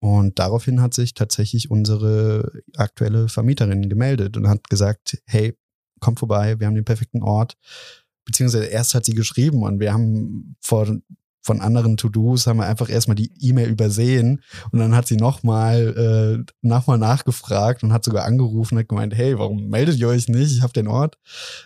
Und 0.00 0.38
daraufhin 0.38 0.80
hat 0.80 0.94
sich 0.94 1.14
tatsächlich 1.14 1.70
unsere 1.70 2.62
aktuelle 2.76 3.28
Vermieterin 3.28 3.88
gemeldet 3.88 4.36
und 4.36 4.48
hat 4.48 4.68
gesagt, 4.70 5.18
hey, 5.26 5.56
komm 6.00 6.16
vorbei, 6.16 6.58
wir 6.60 6.66
haben 6.66 6.74
den 6.74 6.84
perfekten 6.84 7.22
Ort. 7.22 7.56
Beziehungsweise 8.24 8.66
erst 8.66 8.94
hat 8.94 9.04
sie 9.04 9.14
geschrieben 9.14 9.62
und 9.62 9.80
wir 9.80 9.92
haben 9.92 10.56
vor 10.60 10.86
von 11.48 11.62
anderen 11.62 11.96
To-Dos 11.96 12.46
haben 12.46 12.58
wir 12.58 12.66
einfach 12.66 12.90
erstmal 12.90 13.14
die 13.14 13.32
E-Mail 13.40 13.70
übersehen 13.70 14.42
und 14.70 14.80
dann 14.80 14.94
hat 14.94 15.06
sie 15.06 15.16
nochmal 15.16 16.44
äh, 16.44 16.52
nochmal 16.60 16.98
nachgefragt 16.98 17.82
und 17.82 17.92
hat 17.92 18.04
sogar 18.04 18.26
angerufen 18.26 18.74
und 18.74 18.80
hat 18.80 18.88
gemeint, 18.88 19.14
hey, 19.14 19.38
warum 19.38 19.68
meldet 19.68 19.98
ihr 19.98 20.08
euch 20.08 20.28
nicht? 20.28 20.52
Ich 20.52 20.60
habe 20.60 20.74
den 20.74 20.88
Ort. 20.88 21.16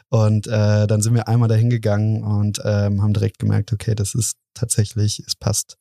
Und 0.08 0.46
äh, 0.46 0.86
dann 0.86 1.02
sind 1.02 1.14
wir 1.14 1.26
einmal 1.26 1.48
dahin 1.48 1.68
gegangen 1.68 2.22
und 2.22 2.60
ähm, 2.64 3.02
haben 3.02 3.12
direkt 3.12 3.40
gemerkt, 3.40 3.72
okay, 3.72 3.96
das 3.96 4.14
ist 4.14 4.36
tatsächlich, 4.54 5.20
es 5.26 5.34
passt. 5.34 5.78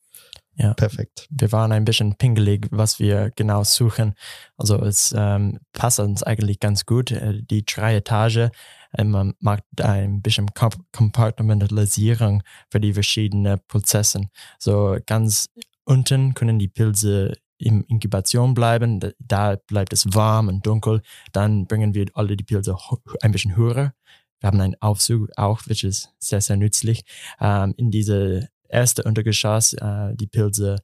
Ja. 0.56 0.74
Perfekt. 0.74 1.28
Wir 1.30 1.50
waren 1.52 1.72
ein 1.72 1.84
bisschen 1.84 2.14
pingelig, 2.16 2.68
was 2.70 2.98
wir 2.98 3.30
genau 3.36 3.64
suchen. 3.64 4.14
Also 4.56 4.76
es 4.84 5.14
ähm, 5.16 5.58
passt 5.72 5.98
uns 5.98 6.22
eigentlich 6.22 6.60
ganz 6.60 6.84
gut. 6.84 7.10
Äh, 7.10 7.42
die 7.42 7.64
drei 7.64 7.96
Etage, 7.96 8.50
äh, 8.92 9.04
man 9.04 9.34
macht 9.40 9.64
ein 9.80 10.20
bisschen 10.20 10.50
Kompartmentalisierung 10.92 12.42
für 12.70 12.80
die 12.80 12.92
verschiedenen 12.92 13.60
Prozesse. 13.66 14.28
So 14.58 14.98
ganz 15.06 15.48
unten 15.84 16.34
können 16.34 16.58
die 16.58 16.68
Pilze 16.68 17.32
in 17.56 17.82
Inkubation 17.84 18.54
bleiben. 18.54 19.00
Da 19.18 19.56
bleibt 19.56 19.92
es 19.92 20.04
warm 20.14 20.48
und 20.48 20.66
dunkel. 20.66 21.00
Dann 21.32 21.66
bringen 21.66 21.94
wir 21.94 22.06
alle 22.14 22.36
die 22.36 22.44
Pilze 22.44 22.76
ein 23.22 23.32
bisschen 23.32 23.56
höher. 23.56 23.94
Wir 24.40 24.48
haben 24.48 24.60
einen 24.60 24.76
Aufzug 24.80 25.30
auch, 25.36 25.66
which 25.66 25.84
ist 25.84 26.12
sehr, 26.18 26.40
sehr 26.40 26.56
nützlich. 26.56 27.04
Ähm, 27.40 27.74
in 27.76 27.90
diese 27.90 28.48
erste 28.72 29.04
Untergeschoss, 29.04 29.74
äh, 29.74 30.14
die 30.14 30.26
Pilze 30.26 30.78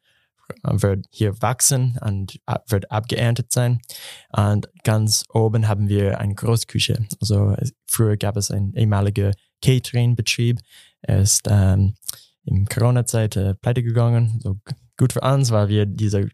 äh, 0.64 0.70
wird 0.82 1.06
hier 1.10 1.40
wachsen 1.42 1.98
und 2.04 2.40
wird 2.68 2.90
abgeerntet 2.90 3.52
sein. 3.52 3.80
Und 4.32 4.68
ganz 4.84 5.24
oben 5.32 5.68
haben 5.68 5.88
wir 5.88 6.20
eine 6.20 6.34
Großküche. 6.34 7.06
Also 7.20 7.56
früher 7.86 8.16
gab 8.16 8.36
es 8.36 8.50
einen 8.50 8.74
ehemaligen 8.74 9.34
Catering-Betrieb. 9.62 10.60
Er 11.02 11.20
ist 11.20 11.46
ähm, 11.48 11.94
in 12.44 12.66
Corona-Zeit 12.66 13.36
äh, 13.36 13.54
pleite 13.54 13.82
gegangen. 13.82 14.40
So 14.42 14.56
gut 14.96 15.12
für 15.12 15.20
uns, 15.20 15.50
weil 15.50 15.68
wir 15.68 15.86
dieser 15.86 16.24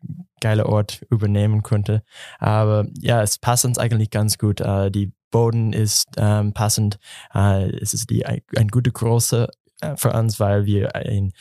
geile 0.40 0.66
Ort 0.66 1.02
übernehmen 1.11 1.62
konnten. 1.62 2.00
Aber 2.38 2.87
ja, 3.00 3.23
es 3.23 3.38
passt 3.38 3.64
uns 3.64 3.78
eigentlich 3.78 4.11
ganz 4.11 4.38
gut. 4.38 4.61
Äh, 4.61 4.90
die 4.90 5.12
Boden 5.30 5.73
ist 5.73 6.06
ähm, 6.16 6.52
passend. 6.52 6.99
Äh, 7.34 7.70
es 7.78 7.94
ist 7.94 8.11
die, 8.11 8.25
ein, 8.25 8.40
ein 8.56 8.68
gute 8.68 8.92
große 8.92 9.49
für 9.97 10.12
uns, 10.12 10.40
weil 10.40 10.66
wir 10.66 10.95
ein, 10.95 11.33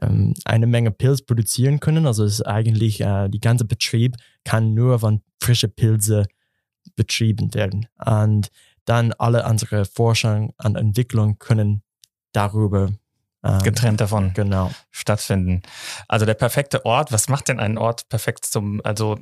ähm, 0.00 0.34
eine 0.44 0.66
Menge 0.66 0.90
Pilze 0.90 1.24
produzieren 1.24 1.80
können. 1.80 2.06
Also 2.06 2.24
es 2.24 2.34
ist 2.34 2.46
eigentlich, 2.46 3.00
äh, 3.00 3.28
die 3.28 3.40
ganze 3.40 3.64
Betrieb 3.64 4.16
kann 4.44 4.74
nur 4.74 4.98
von 4.98 5.22
frischen 5.40 5.72
Pilze 5.74 6.26
betrieben 6.96 7.54
werden. 7.54 7.86
Und 8.04 8.48
dann 8.84 9.12
alle 9.14 9.46
unsere 9.46 9.84
Forschung 9.84 10.54
und 10.62 10.76
Entwicklung 10.76 11.38
können 11.38 11.82
darüber 12.32 12.90
ähm, 13.42 13.62
getrennt 13.62 14.00
davon 14.00 14.32
genau. 14.34 14.72
stattfinden. 14.90 15.62
Also 16.08 16.26
der 16.26 16.34
perfekte 16.34 16.84
Ort, 16.84 17.12
was 17.12 17.28
macht 17.28 17.48
denn 17.48 17.60
einen 17.60 17.78
Ort 17.78 18.08
perfekt 18.08 18.44
zum, 18.46 18.80
also 18.84 19.18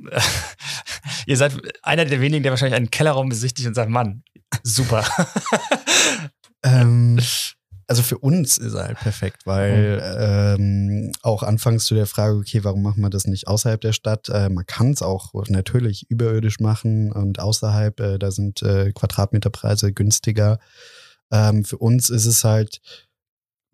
ihr 1.27 1.37
seid 1.37 1.61
einer 1.83 2.05
der 2.05 2.21
wenigen, 2.21 2.43
der 2.43 2.53
wahrscheinlich 2.53 2.77
einen 2.77 2.91
Kellerraum 2.91 3.29
besichtigt 3.29 3.69
und 3.69 3.75
sagt, 3.75 3.91
Mann, 3.91 4.23
super. 4.63 5.05
ähm, 6.63 7.21
also 7.93 8.03
für 8.03 8.17
uns 8.17 8.57
ist 8.57 8.73
er 8.73 8.87
halt 8.87 9.01
perfekt, 9.01 9.45
weil 9.45 9.99
mhm. 10.57 11.05
ähm, 11.05 11.13
auch 11.21 11.43
anfangs 11.43 11.85
zu 11.85 11.95
der 11.95 12.07
Frage, 12.07 12.39
okay, 12.39 12.65
warum 12.65 12.81
machen 12.81 13.03
wir 13.03 13.11
das 13.11 13.27
nicht 13.27 13.49
außerhalb 13.49 13.83
der 13.83 13.93
Stadt? 13.93 14.31
Äh, 14.31 14.49
man 14.49 14.65
kann 14.65 14.93
es 14.93 15.03
auch 15.03 15.35
natürlich 15.51 16.11
überirdisch 16.11 16.59
machen 16.59 17.13
und 17.13 17.39
außerhalb, 17.39 18.01
äh, 18.01 18.19
da 18.19 18.31
sind 18.31 18.63
äh, 18.63 18.93
Quadratmeterpreise 18.95 19.93
günstiger. 19.93 20.59
Ähm, 21.31 21.67
für 21.67 21.77
uns 21.77 22.09
ist 22.09 22.25
es 22.25 22.45
halt, 22.45 22.81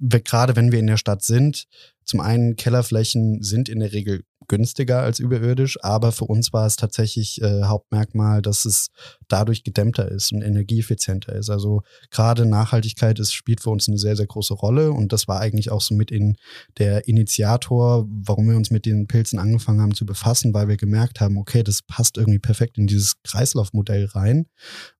gerade 0.00 0.56
wenn 0.56 0.72
wir 0.72 0.80
in 0.80 0.88
der 0.88 0.96
Stadt 0.96 1.22
sind, 1.22 1.68
zum 2.04 2.18
einen 2.18 2.56
Kellerflächen 2.56 3.44
sind 3.44 3.68
in 3.68 3.78
der 3.78 3.92
Regel 3.92 4.24
günstiger 4.48 5.02
als 5.02 5.18
überirdisch, 5.18 5.78
aber 5.82 6.10
für 6.12 6.24
uns 6.24 6.52
war 6.52 6.66
es 6.66 6.76
tatsächlich 6.76 7.40
äh, 7.42 7.64
Hauptmerkmal, 7.64 8.42
dass 8.42 8.64
es 8.64 8.88
dadurch 9.28 9.62
gedämmter 9.62 10.10
ist 10.10 10.32
und 10.32 10.42
energieeffizienter 10.42 11.34
ist. 11.34 11.50
Also 11.50 11.82
gerade 12.10 12.46
Nachhaltigkeit 12.46 13.18
ist, 13.18 13.32
spielt 13.32 13.60
für 13.60 13.70
uns 13.70 13.88
eine 13.88 13.98
sehr, 13.98 14.16
sehr 14.16 14.26
große 14.26 14.54
Rolle 14.54 14.92
und 14.92 15.12
das 15.12 15.28
war 15.28 15.40
eigentlich 15.40 15.70
auch 15.70 15.82
so 15.82 15.94
mit 15.94 16.10
in 16.10 16.36
der 16.78 17.06
Initiator, 17.06 18.06
warum 18.08 18.48
wir 18.48 18.56
uns 18.56 18.70
mit 18.70 18.86
den 18.86 19.06
Pilzen 19.06 19.38
angefangen 19.38 19.80
haben 19.80 19.94
zu 19.94 20.06
befassen, 20.06 20.54
weil 20.54 20.68
wir 20.68 20.76
gemerkt 20.76 21.20
haben, 21.20 21.36
okay, 21.36 21.62
das 21.62 21.82
passt 21.82 22.16
irgendwie 22.16 22.38
perfekt 22.38 22.78
in 22.78 22.86
dieses 22.86 23.22
Kreislaufmodell 23.22 24.06
rein 24.06 24.46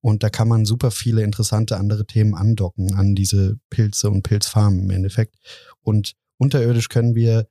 und 0.01 0.23
da 0.23 0.29
kann 0.29 0.47
man 0.47 0.65
super 0.65 0.91
viele 0.91 1.23
interessante 1.23 1.77
andere 1.77 2.05
Themen 2.05 2.35
andocken 2.35 2.93
an 2.93 3.15
diese 3.15 3.57
Pilze 3.69 4.09
und 4.09 4.23
Pilzfarmen 4.23 4.83
im 4.83 4.89
Endeffekt 4.91 5.35
und 5.81 6.13
unterirdisch 6.37 6.89
können 6.89 7.15
wir 7.15 7.47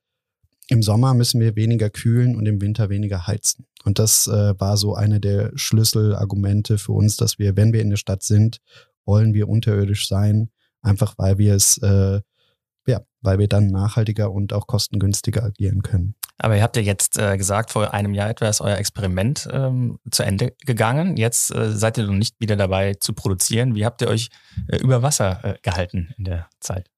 im 0.69 0.83
Sommer 0.83 1.15
müssen 1.15 1.41
wir 1.41 1.57
weniger 1.57 1.91
kühlen 1.91 2.37
und 2.37 2.47
im 2.47 2.61
Winter 2.61 2.91
weniger 2.91 3.27
heizen. 3.27 3.67
Und 3.85 3.99
das 3.99 4.27
äh, 4.27 4.55
war 4.61 4.77
so 4.77 4.95
eine 4.95 5.19
der 5.19 5.51
Schlüsselargumente 5.55 6.79
für 6.79 6.93
uns, 6.93 7.17
dass 7.17 7.39
wir, 7.39 7.57
wenn 7.57 7.73
wir 7.73 7.81
in 7.81 7.91
der 7.91 7.97
Stadt 7.97 8.23
sind, 8.23 8.59
wollen 9.07 9.33
wir 9.33 9.49
unterirdisch 9.49 10.07
sein, 10.07 10.51
einfach 10.83 11.15
weil 11.17 11.39
wir 11.39 11.55
es, 11.55 11.79
äh, 11.79 12.21
ja, 12.87 13.01
weil 13.23 13.39
wir 13.39 13.49
dann 13.49 13.69
nachhaltiger 13.69 14.31
und 14.31 14.53
auch 14.53 14.67
kostengünstiger 14.67 15.43
agieren 15.43 15.83
können. 15.83 16.15
Aber 16.37 16.57
ihr 16.57 16.63
habt 16.63 16.77
ja 16.77 16.83
jetzt 16.83 17.19
äh, 17.19 17.37
gesagt, 17.37 17.73
vor 17.73 17.93
einem 17.95 18.15
Jahr 18.15 18.29
etwa 18.29 18.49
ist 18.49 18.61
euer 18.61 18.77
Experiment 18.77 19.49
ähm, 19.51 19.99
zu 20.11 20.23
Ende 20.23 20.55
gegangen. 20.65 21.17
Jetzt 21.17 21.53
äh, 21.53 21.73
seid 21.73 21.99
ihr 21.99 22.05
noch 22.05 22.13
nicht 22.13 22.37
wieder 22.39 22.57
dabei 22.57 22.95
zu 22.95 23.13
produzieren. 23.15 23.75
Wie 23.75 23.85
habt 23.85 24.03
ihr 24.03 24.09
euch 24.09 24.29
äh, 24.69 24.77
über 24.77 25.03
Wasser 25.03 25.41
äh, 25.43 25.55
gehalten 25.63 26.15
in 26.17 26.25
der 26.25 26.49
Zeit? 26.61 26.91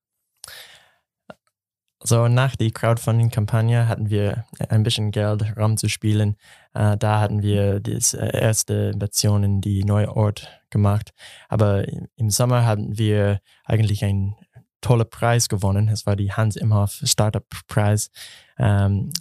So 2.03 2.27
nach 2.27 2.55
der 2.55 2.71
Crowdfunding-Kampagne 2.71 3.87
hatten 3.87 4.09
wir 4.09 4.45
ein 4.69 4.81
bisschen 4.81 5.11
Geld 5.11 5.55
rumzuspielen. 5.55 6.35
Äh, 6.73 6.97
da 6.97 7.19
hatten 7.19 7.43
wir 7.43 7.79
die 7.79 7.91
äh, 7.91 8.41
erste 8.41 8.93
Version 8.97 9.43
in 9.43 9.61
die 9.61 9.83
neue 9.83 10.15
Ort 10.15 10.49
gemacht. 10.71 11.11
Aber 11.47 11.85
im 12.15 12.29
Sommer 12.31 12.65
hatten 12.65 12.97
wir 12.97 13.39
eigentlich 13.65 14.03
einen 14.03 14.35
tollen 14.81 15.07
Preis 15.09 15.47
gewonnen. 15.47 15.89
Es 15.89 16.07
war 16.07 16.15
die 16.15 16.33
Hans 16.33 16.55
Imhoff 16.55 17.01
Startup 17.03 17.45
Preis. 17.67 18.09
Ähm, 18.57 19.11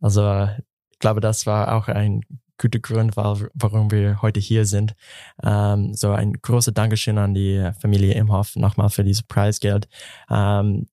also 0.00 0.48
ich 0.90 0.98
glaube, 0.98 1.20
das 1.20 1.44
war 1.44 1.74
auch 1.74 1.88
ein 1.88 2.22
guter 2.56 2.78
Grund, 2.78 3.16
warum 3.16 3.90
wir 3.90 4.22
heute 4.22 4.40
hier 4.40 4.64
sind. 4.64 4.94
Ähm, 5.42 5.92
so 5.92 6.12
ein 6.12 6.32
großes 6.32 6.72
Dankeschön 6.72 7.18
an 7.18 7.34
die 7.34 7.70
Familie 7.80 8.14
Imhoff 8.14 8.56
nochmal 8.56 8.88
für 8.88 9.04
dieses 9.04 9.22
Preisgeld. 9.22 9.88
Ähm, 10.30 10.86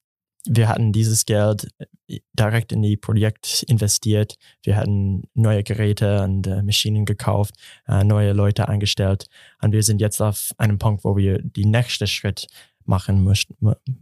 wir 0.49 0.67
hatten 0.67 0.91
dieses 0.91 1.25
Geld 1.25 1.67
äh, 1.77 2.19
direkt 2.33 2.71
in 2.71 2.81
die 2.81 2.97
Projekt 2.97 3.63
investiert. 3.67 4.37
Wir 4.63 4.77
hatten 4.77 5.23
neue 5.33 5.63
Geräte 5.63 6.23
und 6.23 6.47
äh, 6.47 6.63
Maschinen 6.63 7.05
gekauft, 7.05 7.55
äh, 7.87 8.03
neue 8.03 8.33
Leute 8.33 8.67
eingestellt. 8.67 9.27
Und 9.61 9.71
wir 9.71 9.83
sind 9.83 10.01
jetzt 10.01 10.21
auf 10.21 10.51
einem 10.57 10.77
Punkt, 10.79 11.03
wo 11.03 11.17
wir 11.17 11.41
die 11.41 11.65
nächste 11.65 12.07
Schritt 12.07 12.47
machen 12.85 13.23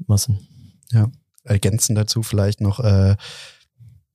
müssen. 0.08 0.48
Ja, 0.92 1.12
ergänzend 1.44 1.98
dazu 1.98 2.22
vielleicht 2.22 2.62
noch, 2.62 2.80
äh, 2.80 3.16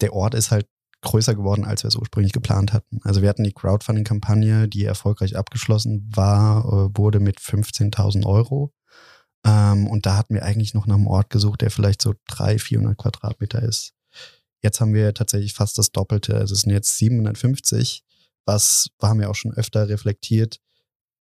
der 0.01 0.13
Ort 0.13 0.35
ist 0.35 0.51
halt 0.51 0.67
größer 1.03 1.35
geworden, 1.35 1.65
als 1.65 1.83
wir 1.83 1.89
es 1.89 1.97
ursprünglich 1.97 2.33
geplant 2.33 2.73
hatten. 2.73 3.01
Also 3.03 3.23
wir 3.23 3.29
hatten 3.29 3.45
die 3.45 3.53
Crowdfunding-Kampagne, 3.53 4.69
die 4.69 4.85
erfolgreich 4.85 5.37
abgeschlossen 5.37 6.09
war, 6.15 6.65
äh, 6.65 6.97
wurde 6.97 7.21
mit 7.21 7.39
15.000 7.39 8.27
Euro 8.27 8.73
ähm, 9.45 9.87
und 9.87 10.07
da 10.07 10.17
hatten 10.17 10.35
wir 10.35 10.45
eigentlich 10.45 10.75
noch 10.75 10.87
nach 10.87 10.97
einem 10.97 11.07
Ort 11.07 11.31
gesucht, 11.31 11.63
der 11.63 11.71
vielleicht 11.71 12.03
so 12.03 12.15
300, 12.29 12.61
400 12.61 12.99
Quadratmeter 12.99 13.63
ist. 13.63 13.93
Jetzt 14.63 14.81
haben 14.81 14.93
wir 14.93 15.15
tatsächlich 15.15 15.55
fast 15.55 15.79
das 15.79 15.93
Doppelte. 15.93 16.37
Also 16.37 16.55
es 16.55 16.63
sind 16.63 16.73
jetzt 16.73 16.99
750, 16.99 18.05
was 18.45 18.91
haben 19.01 19.21
wir 19.21 19.31
auch 19.31 19.35
schon 19.35 19.55
öfter 19.55 19.89
reflektiert, 19.89 20.61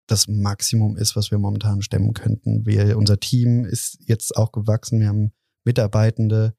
das 0.08 0.26
Maximum 0.26 0.96
ist, 0.96 1.14
was 1.14 1.30
wir 1.30 1.38
momentan 1.38 1.82
stemmen 1.82 2.14
könnten. 2.14 2.66
Wir, 2.66 2.96
unser 2.96 3.20
Team 3.20 3.64
ist 3.64 3.98
jetzt 4.06 4.37
auch 4.37 4.52
gewachsen. 4.52 5.00
Wir 5.00 5.08
haben 5.08 5.32
Mitarbeitende. 5.64 6.54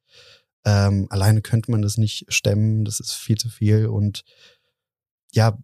Ähm, 0.65 1.07
alleine 1.09 1.41
könnte 1.41 1.71
man 1.71 1.81
das 1.81 1.97
nicht 1.97 2.31
stemmen. 2.31 2.85
Das 2.85 2.99
ist 2.99 3.13
viel 3.13 3.37
zu 3.37 3.49
viel. 3.49 3.87
Und 3.87 4.23
ja, 5.31 5.57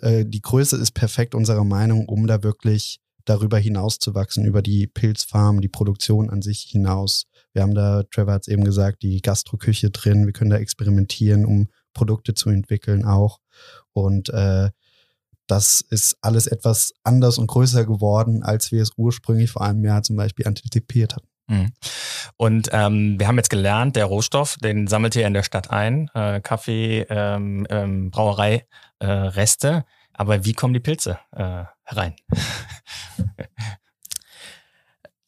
äh, 0.00 0.24
die 0.24 0.40
Größe 0.40 0.76
ist 0.76 0.92
perfekt 0.92 1.34
unserer 1.34 1.64
Meinung, 1.64 2.08
um 2.08 2.26
da 2.26 2.42
wirklich 2.42 3.00
darüber 3.26 3.58
hinaus 3.58 3.98
zu 3.98 4.14
wachsen, 4.14 4.46
über 4.46 4.62
die 4.62 4.86
Pilzfarm, 4.86 5.60
die 5.60 5.68
Produktion 5.68 6.30
an 6.30 6.40
sich 6.40 6.62
hinaus. 6.62 7.26
Wir 7.52 7.62
haben 7.62 7.74
da, 7.74 8.04
Trevor 8.04 8.34
hat 8.34 8.42
es 8.42 8.48
eben 8.48 8.64
gesagt, 8.64 9.02
die 9.02 9.20
Gastroküche 9.20 9.90
drin. 9.90 10.26
Wir 10.26 10.32
können 10.32 10.50
da 10.50 10.56
experimentieren, 10.56 11.44
um 11.44 11.68
Produkte 11.92 12.34
zu 12.34 12.50
entwickeln 12.50 13.04
auch. 13.04 13.40
Und 13.92 14.28
äh, 14.30 14.70
das 15.46 15.80
ist 15.80 16.16
alles 16.20 16.46
etwas 16.46 16.92
anders 17.04 17.38
und 17.38 17.46
größer 17.46 17.84
geworden, 17.84 18.42
als 18.42 18.72
wir 18.72 18.82
es 18.82 18.90
ursprünglich 18.96 19.50
vor 19.50 19.62
einem 19.62 19.84
Jahr 19.84 20.02
zum 20.02 20.16
Beispiel 20.16 20.46
antizipiert 20.46 21.14
hatten. 21.14 21.28
Mhm. 21.48 21.72
Und 22.36 22.68
ähm, 22.72 23.18
wir 23.18 23.28
haben 23.28 23.36
jetzt 23.36 23.50
gelernt, 23.50 23.96
der 23.96 24.06
Rohstoff, 24.06 24.56
den 24.56 24.86
sammelt 24.88 25.14
ihr 25.16 25.26
in 25.26 25.34
der 25.34 25.44
Stadt 25.44 25.70
ein, 25.70 26.10
äh, 26.14 26.40
Kaffee, 26.40 27.06
ähm, 27.08 27.66
ähm, 27.70 28.10
Brauerei, 28.10 28.66
äh, 28.98 29.06
Reste. 29.06 29.84
Aber 30.16 30.44
wie 30.44 30.54
kommen 30.54 30.74
die 30.74 30.80
Pilze 30.80 31.18
äh, 31.32 31.64
herein? 31.84 32.14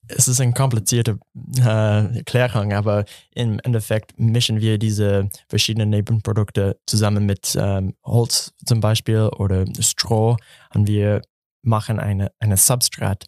es 0.08 0.28
ist 0.28 0.40
eine 0.40 0.54
komplizierte 0.54 1.18
äh, 1.58 2.16
Erklärung, 2.16 2.72
aber 2.72 3.04
im 3.34 3.60
Endeffekt 3.62 4.18
mischen 4.18 4.60
wir 4.60 4.78
diese 4.78 5.28
verschiedenen 5.48 5.90
Nebenprodukte 5.90 6.80
zusammen 6.86 7.26
mit 7.26 7.56
ähm, 7.60 7.94
Holz 8.02 8.54
zum 8.64 8.80
Beispiel 8.80 9.28
oder 9.36 9.66
Stroh 9.78 10.36
und 10.74 10.88
wir 10.88 11.22
machen 11.62 12.00
eine, 12.00 12.32
eine 12.38 12.56
Substrat. 12.56 13.26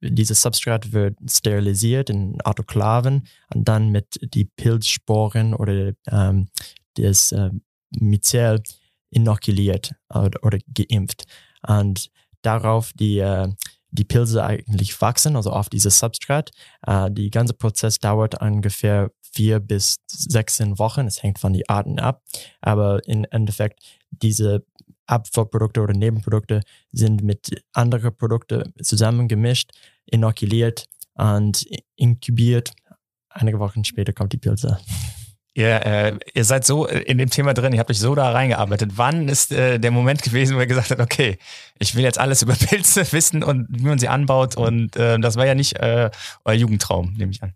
Dieses 0.00 0.40
Substrat 0.40 0.92
wird 0.92 1.18
sterilisiert 1.28 2.08
in 2.08 2.40
Autoklaven 2.42 3.26
und 3.52 3.68
dann 3.68 3.90
mit 3.90 4.18
die 4.22 4.44
Pilzsporen 4.44 5.54
oder 5.54 5.92
ähm, 6.10 6.48
das 6.94 7.32
äh, 7.32 7.50
Myzel 7.98 8.62
inokuliert 9.10 9.94
oder, 10.10 10.42
oder, 10.42 10.58
geimpft. 10.74 11.24
Und 11.66 12.10
darauf 12.42 12.92
die 12.94 13.18
äh, 13.18 13.48
die 13.90 14.04
Pilze 14.04 14.44
eigentlich 14.44 15.00
wachsen, 15.00 15.36
also 15.36 15.50
auf 15.50 15.68
dieses 15.68 15.98
Substrat. 15.98 16.50
Äh, 16.86 17.10
die 17.10 17.30
ganze 17.30 17.54
Prozess 17.54 17.98
dauert 17.98 18.40
ungefähr 18.40 19.10
vier 19.32 19.60
bis 19.60 19.96
16 20.08 20.78
Wochen. 20.78 21.06
Es 21.06 21.22
hängt 21.22 21.38
von 21.38 21.52
den 21.52 21.62
Arten 21.68 21.98
ab. 21.98 22.22
Aber 22.60 23.06
im 23.06 23.24
Endeffekt, 23.30 23.80
diese 24.10 24.64
Abfallprodukte 25.06 25.80
oder 25.80 25.94
Nebenprodukte 25.94 26.62
sind 26.92 27.22
mit 27.22 27.62
anderen 27.72 28.14
Produkten 28.14 28.74
zusammengemischt, 28.82 29.70
inokuliert 30.04 30.86
und 31.14 31.66
inkubiert. 31.96 32.72
Einige 33.30 33.58
Wochen 33.58 33.84
später 33.84 34.12
kommt 34.12 34.32
die 34.32 34.38
Pilze. 34.38 34.78
Ihr, 35.54 35.84
äh, 35.84 36.18
ihr 36.34 36.44
seid 36.44 36.64
so 36.64 36.86
in 36.86 37.18
dem 37.18 37.30
Thema 37.30 37.52
drin, 37.52 37.72
ihr 37.72 37.80
habt 37.80 37.90
euch 37.90 37.98
so 37.98 38.14
da 38.14 38.30
reingearbeitet. 38.30 38.92
Wann 38.94 39.28
ist 39.28 39.50
äh, 39.50 39.78
der 39.78 39.90
Moment 39.90 40.22
gewesen, 40.22 40.56
wo 40.56 40.60
ihr 40.60 40.66
gesagt 40.66 40.90
habt, 40.90 41.00
okay, 41.00 41.38
ich 41.78 41.94
will 41.96 42.04
jetzt 42.04 42.18
alles 42.18 42.42
über 42.42 42.54
Pilze 42.54 43.10
wissen 43.12 43.42
und 43.42 43.66
wie 43.70 43.84
man 43.84 43.98
sie 43.98 44.08
anbaut 44.08 44.56
und 44.56 44.96
äh, 44.96 45.18
das 45.18 45.36
war 45.36 45.46
ja 45.46 45.54
nicht 45.54 45.76
äh, 45.76 46.10
euer 46.44 46.54
Jugendtraum, 46.54 47.14
nehme 47.16 47.32
ich 47.32 47.42
an. 47.42 47.54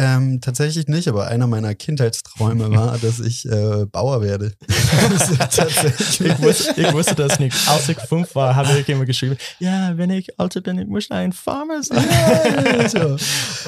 Ähm, 0.00 0.40
tatsächlich 0.40 0.86
nicht, 0.86 1.08
aber 1.08 1.26
einer 1.26 1.48
meiner 1.48 1.74
Kindheitsträume 1.74 2.70
war, 2.76 2.96
dass 2.98 3.18
ich 3.18 3.44
äh, 3.46 3.84
Bauer 3.86 4.22
werde. 4.22 4.52
tatsächlich. 5.50 6.20
Ich, 6.20 6.40
wusste, 6.40 6.80
ich 6.80 6.92
wusste 6.92 7.16
das 7.16 7.40
nicht. 7.40 7.56
Als 7.68 7.88
ich 7.88 7.98
fünf 7.98 8.36
war, 8.36 8.54
habe 8.54 8.78
ich 8.78 8.88
immer 8.88 9.06
geschrieben, 9.06 9.36
ja, 9.58 9.96
wenn 9.96 10.10
ich 10.10 10.38
alt 10.38 10.62
bin, 10.62 10.78
ich 10.78 10.86
muss 10.86 11.10
ein 11.10 11.32
Farmer 11.32 11.82
sein. 11.82 12.06
Ja, 12.08 12.88
so. 13.16 13.16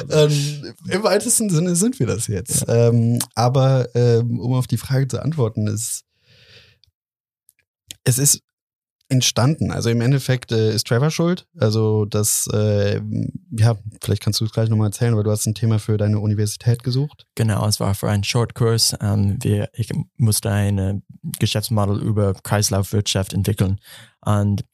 ähm, 0.09 0.75
Im 0.89 1.03
weitesten 1.03 1.51
Sinne 1.51 1.75
sind 1.75 1.99
wir 1.99 2.07
das 2.07 2.29
jetzt. 2.29 2.65
Ja. 2.69 2.89
Ähm, 2.89 3.19
aber 3.35 3.89
ähm, 3.97 4.39
um 4.39 4.53
auf 4.53 4.69
die 4.69 4.79
Frage 4.79 5.09
zu 5.09 5.21
antworten, 5.21 5.67
ist, 5.67 6.05
es 8.05 8.19
ist 8.19 8.41
entstanden? 9.11 9.71
Also 9.71 9.90
im 9.90 10.00
Endeffekt 10.00 10.52
äh, 10.52 10.73
ist 10.75 10.87
Trevor 10.87 11.11
schuld. 11.11 11.47
Also 11.59 12.05
das, 12.05 12.49
äh, 12.52 13.00
ja, 13.50 13.76
vielleicht 14.00 14.23
kannst 14.23 14.40
du 14.40 14.45
es 14.45 14.52
gleich 14.52 14.69
nochmal 14.69 14.88
erzählen, 14.88 15.17
weil 15.17 15.25
du 15.25 15.31
hast 15.31 15.47
ein 15.47 15.55
Thema 15.55 15.79
für 15.79 15.97
deine 15.97 16.19
Universität 16.19 16.83
gesucht. 16.83 17.26
Genau, 17.35 17.67
es 17.67 17.81
war 17.81 17.95
für 17.95 18.09
einen 18.09 18.25
Shortkurs. 18.25 18.97
Ähm, 19.00 19.38
ich 19.73 19.90
musste 20.17 20.50
ein 20.50 21.02
Geschäftsmodell 21.38 21.99
über 21.99 22.35
Kreislaufwirtschaft 22.35 23.33
entwickeln. 23.33 23.81
Und 24.21 24.64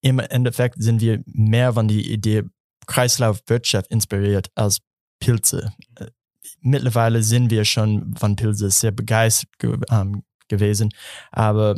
im 0.00 0.18
Endeffekt 0.20 0.82
sind 0.82 1.00
wir 1.00 1.22
mehr 1.26 1.72
von 1.72 1.88
der 1.88 1.98
Idee 1.98 2.44
Kreislaufwirtschaft 2.86 3.90
inspiriert 3.90 4.50
als 4.54 4.78
Pilze. 5.18 5.72
Äh, 5.96 6.06
mittlerweile 6.60 7.22
sind 7.22 7.50
wir 7.50 7.64
schon 7.64 8.14
von 8.16 8.36
Pilze 8.36 8.70
sehr 8.70 8.92
begeistert 8.92 9.50
ge 9.58 9.76
ähm, 9.90 10.22
gewesen, 10.48 10.90
aber 11.32 11.76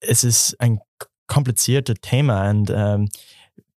es 0.00 0.24
ist 0.24 0.60
ein 0.60 0.80
kompliziertes 1.26 1.96
Thema 2.00 2.50
und 2.50 2.70
ähm, 2.74 3.08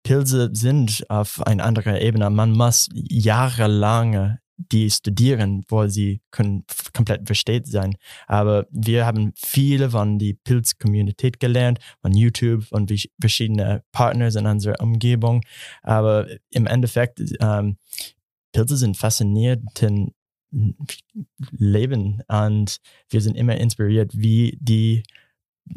Pilze 0.03 0.49
sind 0.53 1.05
auf 1.09 1.45
einer 1.45 1.63
anderen 1.63 1.95
Ebene. 1.95 2.29
Man 2.29 2.51
muss 2.51 2.89
jahrelang 2.93 4.37
die 4.57 4.89
studieren, 4.89 5.63
wo 5.69 5.87
sie 5.87 6.21
können 6.31 6.65
komplett 6.93 7.25
versteht 7.25 7.67
sein. 7.67 7.95
Aber 8.27 8.67
wir 8.71 9.05
haben 9.05 9.31
viele 9.35 9.89
von 9.89 10.19
die 10.19 10.33
Pilz-Community 10.33 11.31
gelernt, 11.31 11.79
von 12.01 12.13
YouTube, 12.13 12.65
von 12.65 12.87
verschiedenen 13.19 13.81
Partners 13.91 14.35
in 14.35 14.45
unserer 14.45 14.81
Umgebung. 14.81 15.41
Aber 15.81 16.27
im 16.51 16.67
Endeffekt, 16.67 17.21
ähm, 17.39 17.77
Pilze 18.51 18.77
sind 18.77 18.97
faszinierend 18.97 19.69
Leben 21.51 22.21
und 22.27 22.77
wir 23.09 23.21
sind 23.21 23.37
immer 23.37 23.55
inspiriert, 23.57 24.11
wie 24.15 24.57
die 24.59 25.03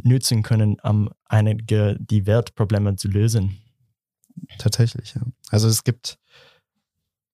nutzen 0.02 0.42
können, 0.42 0.76
um 0.82 1.10
einige 1.26 1.96
die 2.00 2.26
Weltprobleme 2.26 2.96
zu 2.96 3.08
lösen. 3.08 3.58
Tatsächlich, 4.58 5.14
ja. 5.14 5.22
Also 5.50 5.68
es 5.68 5.84
gibt, 5.84 6.18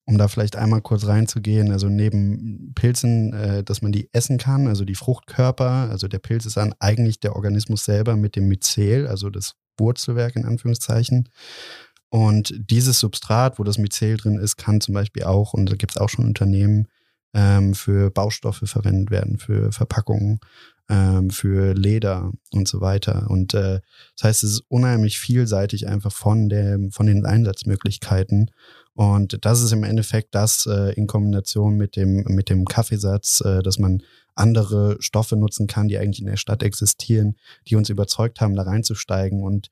um 0.05 0.18
da 0.18 0.29
vielleicht 0.29 0.57
einmal 0.57 0.81
kurz 0.81 1.07
reinzugehen, 1.07 1.71
also 1.71 1.88
neben 1.88 2.73
Pilzen, 2.75 3.33
äh, 3.33 3.64
dass 3.64 3.83
man 3.83 3.92
die 3.92 4.09
essen 4.12 4.38
kann, 4.38 4.66
also 4.66 4.85
die 4.85 4.94
Fruchtkörper, 4.94 5.88
also 5.90 6.09
der 6.09 6.18
Pilz 6.18 6.47
ist 6.47 6.57
dann 6.57 6.75
eigentlich 6.81 7.21
der 7.21 7.37
Organismus 7.37 7.85
selber 7.85 8.16
mit 8.16 8.37
dem 8.37 8.49
Myzel, 8.49 9.07
also 9.07 9.31
das 9.31 9.55
Wurzelwerk 9.79 10.37
in 10.37 10.44
Anführungszeichen. 10.44 11.29
Und 12.11 12.55
dieses 12.59 13.01
Substrat, 13.01 13.59
wo 13.59 13.64
das 13.64 13.79
Myzel 13.79 14.16
drin 14.16 14.38
ist, 14.38 14.57
kann 14.57 14.81
zum 14.81 14.94
Beispiel 14.94 15.25
auch, 15.25 15.53
und 15.53 15.71
da 15.71 15.77
gibt 15.77 15.92
es 15.92 15.99
auch 15.99 16.09
schon 16.09 16.25
Unternehmen, 16.25 16.88
ähm, 17.35 17.75
für 17.75 18.11
Baustoffe 18.11 18.62
verwendet 18.64 19.11
werden, 19.11 19.38
für 19.38 19.73
Verpackungen 19.73 20.40
ähm, 20.88 21.31
für 21.31 21.74
Leder 21.74 22.33
und 22.53 22.68
so 22.68 22.81
weiter. 22.81 23.27
Und 23.29 23.55
äh, 23.55 23.81
das 24.16 24.24
heißt, 24.24 24.44
es 24.44 24.51
ist 24.53 24.64
unheimlich 24.68 25.18
vielseitig 25.18 25.87
einfach 25.87 26.12
von, 26.12 26.48
der, 26.48 26.79
von 26.90 27.07
den 27.07 27.27
Einsatzmöglichkeiten. 27.27 28.51
Und 28.94 29.44
das 29.44 29.62
ist 29.62 29.72
im 29.72 29.85
Endeffekt 29.85 30.35
das 30.35 30.66
äh, 30.66 30.92
in 30.94 31.07
Kombination 31.07 31.77
mit 31.77 31.94
dem, 31.94 32.24
mit 32.29 32.51
dem 32.51 32.64
Kaffeesatz, 32.64 33.40
äh, 33.44 33.62
dass 33.62 33.79
man 33.79 34.03
andere 34.35 34.96
Stoffe 35.01 35.37
nutzen 35.37 35.66
kann, 35.66 35.88
die 35.88 35.98
eigentlich 35.98 36.20
in 36.20 36.27
der 36.27 36.37
Stadt 36.37 36.62
existieren, 36.62 37.37
die 37.68 37.77
uns 37.77 37.90
überzeugt 37.90 38.40
haben, 38.40 38.55
da 38.55 38.62
reinzusteigen 38.62 39.42
und 39.42 39.70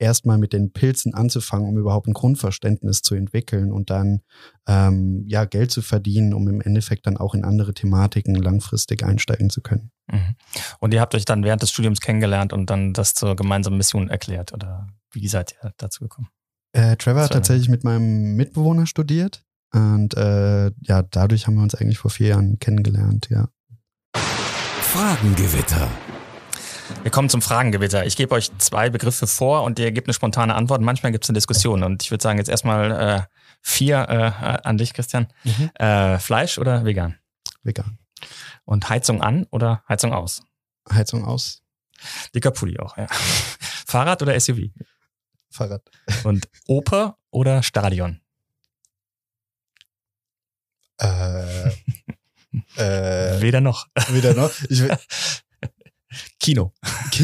erstmal 0.00 0.38
mit 0.38 0.52
den 0.52 0.72
Pilzen 0.72 1.14
anzufangen, 1.14 1.68
um 1.68 1.78
überhaupt 1.78 2.08
ein 2.08 2.14
Grundverständnis 2.14 3.02
zu 3.02 3.14
entwickeln 3.14 3.70
und 3.70 3.90
dann 3.90 4.20
ähm, 4.66 5.24
ja 5.26 5.44
Geld 5.44 5.70
zu 5.70 5.82
verdienen, 5.82 6.34
um 6.34 6.48
im 6.48 6.60
Endeffekt 6.60 7.06
dann 7.06 7.16
auch 7.16 7.34
in 7.34 7.44
andere 7.44 7.74
Thematiken 7.74 8.34
langfristig 8.34 9.04
einsteigen 9.04 9.50
zu 9.50 9.60
können. 9.60 9.90
Mhm. 10.10 10.36
Und 10.80 10.94
ihr 10.94 11.00
habt 11.00 11.14
euch 11.14 11.24
dann 11.24 11.44
während 11.44 11.62
des 11.62 11.70
Studiums 11.70 12.00
kennengelernt 12.00 12.52
und 12.52 12.70
dann 12.70 12.92
das 12.92 13.14
zur 13.14 13.36
gemeinsamen 13.36 13.76
Mission 13.76 14.08
erklärt 14.08 14.52
oder 14.52 14.88
wie 15.12 15.28
seid 15.28 15.54
ihr 15.62 15.72
dazu 15.76 16.04
gekommen? 16.04 16.28
Äh, 16.72 16.96
Trevor 16.96 17.22
hat 17.22 17.32
tatsächlich 17.32 17.68
mit 17.68 17.84
meinem 17.84 18.36
Mitbewohner 18.36 18.86
studiert 18.86 19.44
und 19.72 20.16
äh, 20.16 20.70
ja, 20.80 21.02
dadurch 21.02 21.46
haben 21.46 21.54
wir 21.54 21.62
uns 21.62 21.74
eigentlich 21.74 21.98
vor 21.98 22.10
vier 22.10 22.28
Jahren 22.28 22.58
kennengelernt, 22.58 23.28
ja. 23.30 23.48
Fragengewitter. 24.14 25.88
Wir 27.02 27.10
kommen 27.10 27.28
zum 27.28 27.42
Fragengewitter. 27.42 28.04
Ich 28.04 28.16
gebe 28.16 28.34
euch 28.34 28.50
zwei 28.58 28.90
Begriffe 28.90 29.26
vor 29.26 29.62
und 29.62 29.78
ihr 29.78 29.90
gebt 29.92 30.06
eine 30.06 30.14
spontane 30.14 30.54
Antwort. 30.54 30.80
Manchmal 30.80 31.12
gibt 31.12 31.24
es 31.24 31.30
eine 31.30 31.36
Diskussion. 31.36 31.82
Und 31.82 32.02
ich 32.02 32.10
würde 32.10 32.22
sagen, 32.22 32.38
jetzt 32.38 32.50
erstmal 32.50 32.90
äh, 32.90 33.22
vier 33.62 34.08
äh, 34.08 34.66
an 34.66 34.78
dich, 34.78 34.92
Christian. 34.92 35.28
Mhm. 35.44 35.70
Äh, 35.74 36.18
Fleisch 36.18 36.58
oder 36.58 36.84
vegan? 36.84 37.18
Vegan. 37.62 37.98
Und 38.64 38.88
Heizung 38.88 39.22
an 39.22 39.46
oder 39.50 39.82
Heizung 39.88 40.12
aus? 40.12 40.42
Heizung 40.90 41.24
aus. 41.24 41.62
Dicker 42.34 42.50
Pulli 42.50 42.78
auch, 42.78 42.96
ja. 42.96 43.06
Fahrrad 43.86 44.22
oder 44.22 44.38
SUV? 44.38 44.70
Fahrrad. 45.50 45.82
Und 46.24 46.48
Oper 46.66 47.16
oder 47.30 47.62
Stadion? 47.62 48.20
Äh, 50.98 51.68
äh, 52.76 53.40
weder 53.40 53.60
noch. 53.60 53.86
Weder 54.08 54.34
noch. 54.34 54.52
Ich, 54.68 54.82
Kino. 56.40 56.72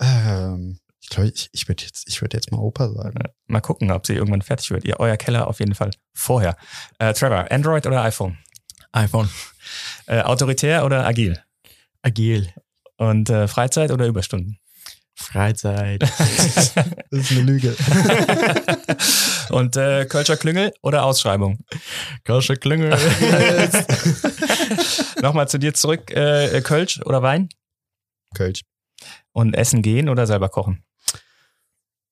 ähm, 0.00 0.78
ich 1.00 1.08
glaube, 1.08 1.28
ich, 1.28 1.48
ich 1.52 1.68
würde 1.68 1.84
jetzt, 1.84 2.08
ich 2.08 2.20
würd 2.20 2.34
jetzt 2.34 2.52
mal 2.52 2.58
Opa 2.58 2.88
sagen. 2.90 3.18
Mal 3.46 3.60
gucken, 3.60 3.90
ob 3.90 4.06
sie 4.06 4.14
irgendwann 4.14 4.42
fertig 4.42 4.70
wird. 4.70 4.84
Ihr, 4.84 5.00
euer 5.00 5.16
Keller 5.16 5.46
auf 5.46 5.60
jeden 5.60 5.74
Fall 5.74 5.90
vorher. 6.14 6.56
Äh, 6.98 7.12
Trevor, 7.14 7.50
Android 7.50 7.86
oder 7.86 8.02
iPhone? 8.02 8.38
iPhone. 8.92 9.30
Äh, 10.06 10.20
autoritär 10.20 10.84
oder 10.84 11.06
agil? 11.06 11.42
Agil. 12.02 12.52
Und 12.96 13.30
äh, 13.30 13.48
Freizeit 13.48 13.90
oder 13.90 14.06
Überstunden? 14.06 14.58
Freizeit. 15.14 16.02
das 16.02 16.76
ist 17.10 17.30
eine 17.30 17.42
Lüge. 17.42 17.76
Und 19.50 19.76
äh, 19.76 20.06
Kölscher 20.06 20.36
Klüngel 20.36 20.72
oder 20.82 21.04
Ausschreibung? 21.04 21.58
Kölscher 22.24 22.56
Klüngel. 22.56 22.98
Nochmal 25.22 25.48
zu 25.48 25.58
dir 25.58 25.72
zurück. 25.72 26.10
Äh, 26.10 26.60
Kölsch 26.62 27.00
oder 27.04 27.22
Wein? 27.22 27.48
Kölsch. 28.34 28.62
Und 29.32 29.54
Essen 29.54 29.80
gehen 29.80 30.08
oder 30.08 30.26
selber 30.26 30.48
kochen? 30.48 30.84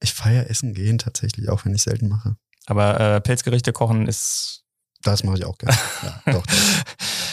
Ich 0.01 0.15
feiere 0.15 0.49
Essen 0.49 0.73
gehen 0.75 0.99
tatsächlich, 0.99 1.51
auch 1.51 1.65
wenn 1.65 1.75
ich 1.75 1.83
selten 1.83 2.09
mache. 2.09 2.37
Aber 2.67 2.99
äh, 2.99 3.21
Pilzgerichte 3.21 3.73
kochen 3.73 4.07
ist. 4.07 4.65
Das 5.03 5.25
mache 5.25 5.39
ich 5.39 5.45
auch 5.45 5.59
gerne. 5.59 5.77
Ja, 6.03 6.23
doch, 6.33 6.47
doch. 6.47 6.55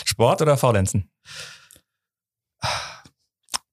Sport 0.03 0.41
oder 0.41 0.57
Faulenzen? 0.57 1.11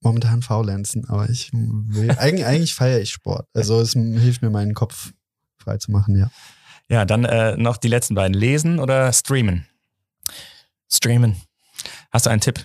momentan 0.04 0.42
faulenzen, 0.42 1.08
aber 1.08 1.30
ich 1.30 1.50
will, 1.52 2.10
eigentlich, 2.18 2.44
eigentlich 2.44 2.74
feiere 2.74 3.00
ich 3.00 3.10
Sport. 3.10 3.48
Also 3.54 3.80
es 3.80 3.92
hilft 3.94 4.42
mir, 4.42 4.50
meinen 4.50 4.74
Kopf 4.74 5.12
frei 5.56 5.78
zu 5.78 5.90
machen, 5.90 6.14
ja. 6.16 6.30
Ja, 6.88 7.06
dann 7.06 7.24
äh, 7.24 7.56
noch 7.56 7.78
die 7.78 7.88
letzten 7.88 8.14
beiden. 8.14 8.34
Lesen 8.34 8.78
oder 8.78 9.10
streamen? 9.14 9.66
Streamen. 10.92 11.40
Hast 12.14 12.26
du 12.26 12.30
einen 12.30 12.40
Tipp? 12.40 12.64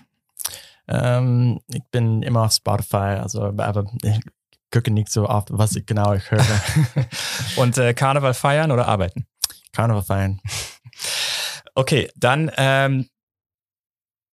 Ähm, 0.88 1.60
ich 1.74 1.82
bin 1.92 2.22
immer 2.22 2.44
auf 2.44 2.54
Spotify, 2.54 3.18
also 3.20 3.46
aber 3.58 3.92
ich 4.04 4.20
gucke 4.72 4.92
nicht 4.92 5.10
so 5.10 5.28
oft, 5.28 5.48
was 5.52 5.76
ich 5.76 5.88
genau 5.88 6.14
ich 6.14 6.30
höre. 6.30 6.46
Und 7.56 7.76
äh, 7.80 7.96
Karneval 7.96 8.36
feiern 8.36 8.72
oder 8.72 8.88
arbeiten? 8.88 9.26
Karneval 9.74 10.04
feiern. 10.04 10.40
Okay, 11.76 12.10
dann 12.16 12.52
ähm, 12.58 13.08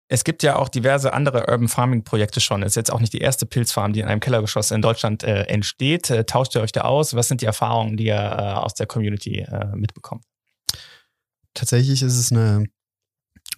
es 0.09 0.25
gibt 0.25 0.43
ja 0.43 0.57
auch 0.57 0.69
diverse 0.69 1.13
andere 1.13 1.47
Urban 1.49 1.69
Farming 1.69 2.03
Projekte 2.03 2.41
schon. 2.41 2.63
Es 2.63 2.73
ist 2.73 2.77
jetzt 2.77 2.93
auch 2.93 2.99
nicht 2.99 3.13
die 3.13 3.21
erste 3.21 3.47
Pilzfarm, 3.47 3.93
die 3.93 4.01
in 4.01 4.09
einem 4.09 4.19
Kellergeschoss 4.19 4.73
in 4.73 4.83
Deutschland 4.83 5.23
äh, 5.23 5.43
entsteht. 5.43 6.11
Äh, 6.11 6.25
tauscht 6.25 6.57
ihr 6.57 6.63
euch 6.63 6.73
da 6.73 6.81
aus? 6.81 7.15
Was 7.15 7.29
sind 7.29 7.43
die 7.43 7.47
Erfahrungen, 7.47 7.97
die 7.97 8.07
ihr 8.07 8.17
äh, 8.17 8.55
aus 8.55 8.75
der 8.75 8.87
Community 8.87 9.41
äh, 9.43 9.77
mitbekommt? 9.77 10.25
Tatsächlich 11.55 12.03
ist 12.03 12.17
es 12.17 12.33
eine 12.33 12.67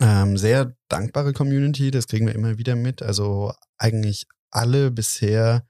ähm, 0.00 0.36
sehr 0.36 0.74
dankbare 0.88 1.32
Community. 1.32 1.90
Das 1.90 2.06
kriegen 2.06 2.26
wir 2.26 2.34
immer 2.34 2.58
wieder 2.58 2.76
mit. 2.76 3.02
Also 3.02 3.52
eigentlich 3.78 4.26
alle 4.50 4.90
bisher 4.90 5.66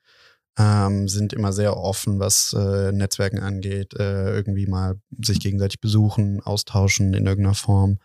ähm, 0.58 1.08
sind 1.08 1.32
immer 1.32 1.52
sehr 1.52 1.76
offen, 1.76 2.18
was 2.18 2.52
äh, 2.52 2.92
Netzwerken 2.92 3.38
angeht. 3.38 3.94
Äh, 3.94 4.34
irgendwie 4.34 4.66
mal 4.66 5.00
sich 5.22 5.40
gegenseitig 5.40 5.80
besuchen, 5.80 6.40
austauschen 6.42 7.14
in 7.14 7.26
irgendeiner 7.26 7.54
Form. 7.54 7.98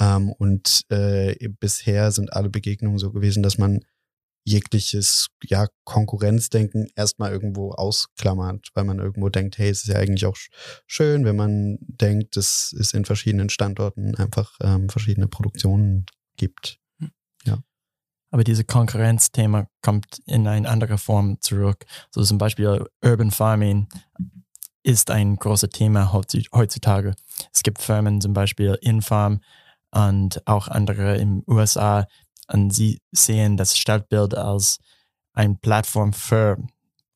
Ähm, 0.00 0.32
und 0.32 0.82
äh, 0.90 1.48
bisher 1.60 2.10
sind 2.12 2.32
alle 2.32 2.50
Begegnungen 2.50 2.98
so 2.98 3.12
gewesen, 3.12 3.42
dass 3.42 3.58
man 3.58 3.80
jegliches 4.44 5.28
ja, 5.44 5.66
Konkurrenzdenken 5.84 6.88
erstmal 6.96 7.32
irgendwo 7.32 7.72
ausklammert, 7.72 8.68
weil 8.74 8.84
man 8.84 8.98
irgendwo 8.98 9.28
denkt, 9.28 9.58
hey, 9.58 9.68
es 9.68 9.82
ist 9.82 9.88
ja 9.88 9.96
eigentlich 9.96 10.26
auch 10.26 10.36
schön, 10.86 11.24
wenn 11.24 11.36
man 11.36 11.78
denkt, 11.80 12.36
es 12.36 12.72
ist 12.72 12.94
in 12.94 13.04
verschiedenen 13.04 13.50
Standorten 13.50 14.14
einfach 14.14 14.56
ähm, 14.62 14.88
verschiedene 14.88 15.28
Produktionen 15.28 16.06
gibt. 16.36 16.78
Hm. 16.98 17.10
Ja. 17.44 17.58
Aber 18.30 18.44
dieses 18.44 18.66
Konkurrenzthema 18.66 19.68
kommt 19.82 20.20
in 20.26 20.46
eine 20.46 20.68
andere 20.68 20.98
Form 20.98 21.40
zurück. 21.40 21.84
So 22.10 22.22
zum 22.22 22.38
Beispiel 22.38 22.86
Urban 23.04 23.30
Farming 23.30 23.88
ist 24.82 25.10
ein 25.10 25.36
großes 25.36 25.70
Thema 25.70 26.12
heutzutage. 26.12 27.14
Es 27.52 27.62
gibt 27.62 27.82
Firmen, 27.82 28.20
zum 28.20 28.32
Beispiel 28.32 28.78
Infarm, 28.80 29.40
und 29.90 30.46
auch 30.46 30.68
andere 30.68 31.16
in 31.16 31.40
den 31.40 31.44
USA. 31.46 32.06
Und 32.50 32.70
sie 32.70 33.00
sehen 33.12 33.56
das 33.56 33.76
Stadtbild 33.76 34.34
als 34.34 34.78
eine 35.32 35.54
Plattform 35.54 36.12
für 36.12 36.56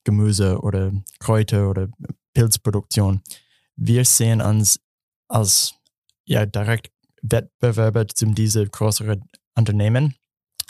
Gemüse 0.05 0.61
oder 0.61 0.93
Kräuter 1.19 1.71
oder 1.71 1.89
Pilzproduktion. 2.35 3.23
Wir 3.77 4.05
sehen 4.05 4.41
uns 4.41 4.81
als 5.29 5.75
ja, 6.25 6.47
direkt 6.47 6.93
Wettbewerber 7.23 8.07
zu 8.09 8.27
diesen 8.27 8.71
größeren 8.71 9.23
Unternehmen 9.55 10.15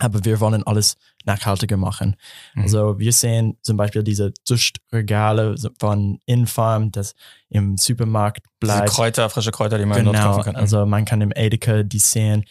aber 0.02 0.24
wir 0.24 0.40
wollen 0.40 0.62
alles 0.64 0.96
nachhaltiger 1.24 1.76
machen. 1.76 2.16
Mhm. 2.54 2.62
Also 2.62 2.98
wir 2.98 3.12
sehen 3.12 3.56
zum 3.62 3.76
Beispiel 3.76 4.02
diese 4.02 4.32
Duschregale 4.46 5.54
von 5.78 6.18
Infarm, 6.26 6.90
das 6.90 7.14
im 7.48 7.76
Supermarkt 7.76 8.44
bleibt. 8.58 8.88
Diese 8.88 8.96
Kräuter, 8.96 9.30
frische 9.30 9.52
Kräuter, 9.52 9.78
die 9.78 9.86
man 9.86 9.98
genau, 9.98 10.12
dort 10.12 10.24
kaufen 10.24 10.42
kann. 10.44 10.56
Also 10.56 10.84
man 10.86 11.04
kann 11.04 11.20
im 11.20 11.32
Edeka 11.34 11.82
die 11.82 11.98
sehen. 11.98 12.44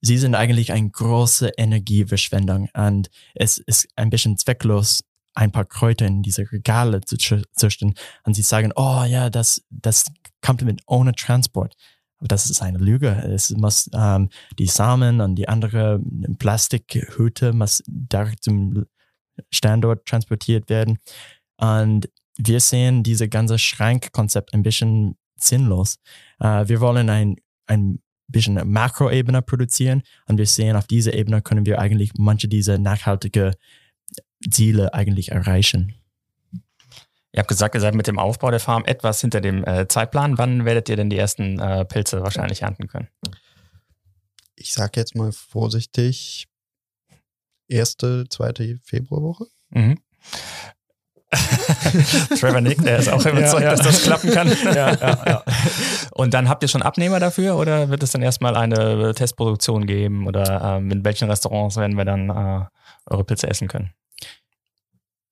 Sie 0.00 0.18
sind 0.18 0.34
eigentlich 0.34 0.72
eine 0.72 0.90
große 0.90 1.52
Energieverschwendung 1.56 2.68
und 2.74 3.10
es 3.34 3.58
ist 3.58 3.88
ein 3.96 4.10
bisschen 4.10 4.36
zwecklos, 4.36 5.02
ein 5.34 5.52
paar 5.52 5.64
Kräuter 5.64 6.06
in 6.06 6.22
diese 6.22 6.50
Regale 6.50 7.00
zu 7.02 7.16
züchten 7.16 7.94
und 8.24 8.34
sie 8.34 8.42
sagen, 8.42 8.72
oh 8.76 9.04
ja, 9.04 9.30
das, 9.30 9.62
das 9.70 10.06
kommt 10.42 10.62
mit 10.62 10.82
ohne 10.86 11.12
Transport. 11.12 11.76
Aber 12.18 12.28
das 12.28 12.50
ist 12.50 12.60
eine 12.60 12.78
Lüge. 12.78 13.08
Es 13.08 13.50
muss 13.50 13.88
ähm, 13.94 14.28
die 14.58 14.66
Samen 14.66 15.20
und 15.20 15.36
die 15.36 15.48
andere 15.48 16.00
Plastikhüte 16.38 17.52
muss 17.52 17.82
direkt 17.86 18.44
zum 18.44 18.84
Standort 19.50 20.04
transportiert 20.06 20.68
werden. 20.68 20.98
Und 21.56 22.10
wir 22.36 22.60
sehen 22.60 23.02
diese 23.02 23.28
ganze 23.28 23.58
Schrankkonzept 23.58 24.52
ein 24.52 24.62
bisschen 24.62 25.16
sinnlos. 25.36 25.96
Äh, 26.40 26.68
wir 26.68 26.80
wollen 26.80 27.08
ein, 27.08 27.36
ein 27.66 28.00
bisschen 28.30 28.54
Makroebene 28.70 29.42
produzieren 29.42 30.02
und 30.26 30.38
wir 30.38 30.46
sehen, 30.46 30.76
auf 30.76 30.86
dieser 30.86 31.14
Ebene 31.14 31.42
können 31.42 31.66
wir 31.66 31.78
eigentlich 31.78 32.12
manche 32.16 32.48
dieser 32.48 32.78
nachhaltige 32.78 33.52
Ziele 34.48 34.94
eigentlich 34.94 35.32
erreichen. 35.32 35.94
Ihr 37.32 37.38
habt 37.38 37.48
gesagt, 37.48 37.74
ihr 37.74 37.80
seid 37.80 37.94
mit 37.94 38.08
dem 38.08 38.18
Aufbau 38.18 38.50
der 38.50 38.58
Farm 38.58 38.84
etwas 38.84 39.20
hinter 39.20 39.40
dem 39.40 39.64
äh, 39.64 39.86
Zeitplan. 39.86 40.36
Wann 40.36 40.64
werdet 40.64 40.88
ihr 40.88 40.96
denn 40.96 41.10
die 41.10 41.18
ersten 41.18 41.60
äh, 41.60 41.84
Pilze 41.84 42.22
wahrscheinlich 42.22 42.62
ernten 42.62 42.88
können? 42.88 43.08
Ich 44.56 44.72
sage 44.72 44.98
jetzt 44.98 45.14
mal 45.14 45.30
vorsichtig, 45.30 46.48
erste, 47.68 48.26
zweite 48.28 48.78
Februarwoche. 48.82 49.46
Mhm. 49.70 50.00
Trevor 52.40 52.60
Nick, 52.60 52.82
der 52.82 52.98
ist 52.98 53.08
auch 53.08 53.24
überzeugt, 53.24 53.62
ja, 53.62 53.70
ja. 53.70 53.76
dass 53.76 53.86
das 53.86 54.02
klappen 54.02 54.30
kann. 54.30 54.48
Ja, 54.74 55.44
Und 56.12 56.34
dann 56.34 56.48
habt 56.48 56.62
ihr 56.62 56.68
schon 56.68 56.82
Abnehmer 56.82 57.20
dafür 57.20 57.56
oder 57.56 57.88
wird 57.88 58.02
es 58.02 58.12
dann 58.12 58.22
erstmal 58.22 58.56
eine 58.56 59.14
Testproduktion 59.14 59.86
geben 59.86 60.26
oder 60.26 60.76
ähm, 60.78 60.90
in 60.90 61.04
welchen 61.04 61.30
Restaurants 61.30 61.76
werden 61.76 61.96
wir 61.96 62.04
dann 62.04 62.30
äh, 62.30 62.64
eure 63.06 63.24
Pilze 63.24 63.48
essen 63.48 63.68
können? 63.68 63.90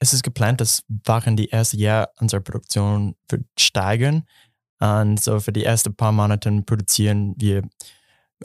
es 0.00 0.12
ist 0.12 0.22
geplant, 0.22 0.60
dass 0.60 0.84
während 0.88 1.38
die 1.38 1.48
erste 1.48 1.76
Jahr 1.76 2.10
unserer 2.20 2.40
Produktion 2.40 3.16
wird 3.28 3.44
steigern. 3.58 4.24
Und 4.80 5.20
so 5.20 5.40
für 5.40 5.52
die 5.52 5.64
ersten 5.64 5.94
paar 5.94 6.12
Monate 6.12 6.62
produzieren 6.64 7.34
wir 7.36 7.62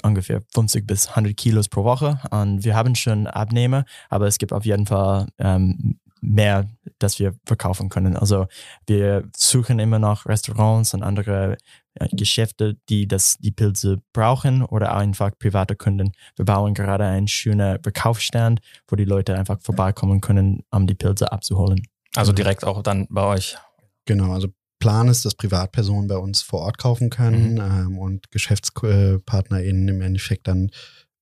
ungefähr 0.01 0.41
50 0.53 0.87
bis 0.87 1.09
100 1.09 1.37
Kilos 1.37 1.69
pro 1.69 1.83
Woche. 1.83 2.19
Und 2.31 2.63
wir 2.63 2.75
haben 2.75 2.95
schon 2.95 3.27
Abnehmer, 3.27 3.85
aber 4.09 4.25
es 4.25 4.39
gibt 4.39 4.51
auf 4.51 4.65
jeden 4.65 4.87
Fall 4.87 5.27
ähm, 5.37 5.99
mehr, 6.23 6.69
das 6.99 7.19
wir 7.19 7.35
verkaufen 7.45 7.89
können. 7.89 8.15
Also 8.15 8.47
wir 8.87 9.29
suchen 9.35 9.79
immer 9.79 9.99
noch 9.99 10.25
Restaurants 10.25 10.93
und 10.93 11.03
andere 11.03 11.57
äh, 11.95 12.07
Geschäfte, 12.11 12.77
die 12.89 13.07
das, 13.07 13.37
die 13.39 13.51
Pilze 13.51 14.01
brauchen 14.13 14.63
oder 14.63 14.95
einfach 14.95 15.31
private 15.37 15.75
Kunden. 15.75 16.13
Wir 16.35 16.45
bauen 16.45 16.73
gerade 16.73 17.05
einen 17.05 17.27
schönen 17.27 17.81
Verkaufsstand, 17.83 18.61
wo 18.87 18.95
die 18.95 19.05
Leute 19.05 19.35
einfach 19.35 19.59
vorbeikommen 19.61 20.21
können, 20.21 20.63
um 20.71 20.87
die 20.87 20.95
Pilze 20.95 21.31
abzuholen. 21.31 21.85
Also 22.15 22.31
direkt 22.31 22.63
auch 22.63 22.81
dann 22.81 23.07
bei 23.09 23.23
euch. 23.23 23.57
Genau, 24.05 24.31
also 24.31 24.47
Plan 24.79 25.07
ist, 25.07 25.25
dass 25.25 25.35
Privatpersonen 25.35 26.07
bei 26.07 26.17
uns 26.17 26.41
vor 26.41 26.61
Ort 26.61 26.77
kaufen 26.77 27.09
können 27.09 27.53
mhm. 27.53 27.59
ähm, 27.59 27.97
und 27.97 28.31
GeschäftspartnerInnen 28.31 29.87
im 29.87 30.01
Endeffekt 30.01 30.47
dann 30.47 30.71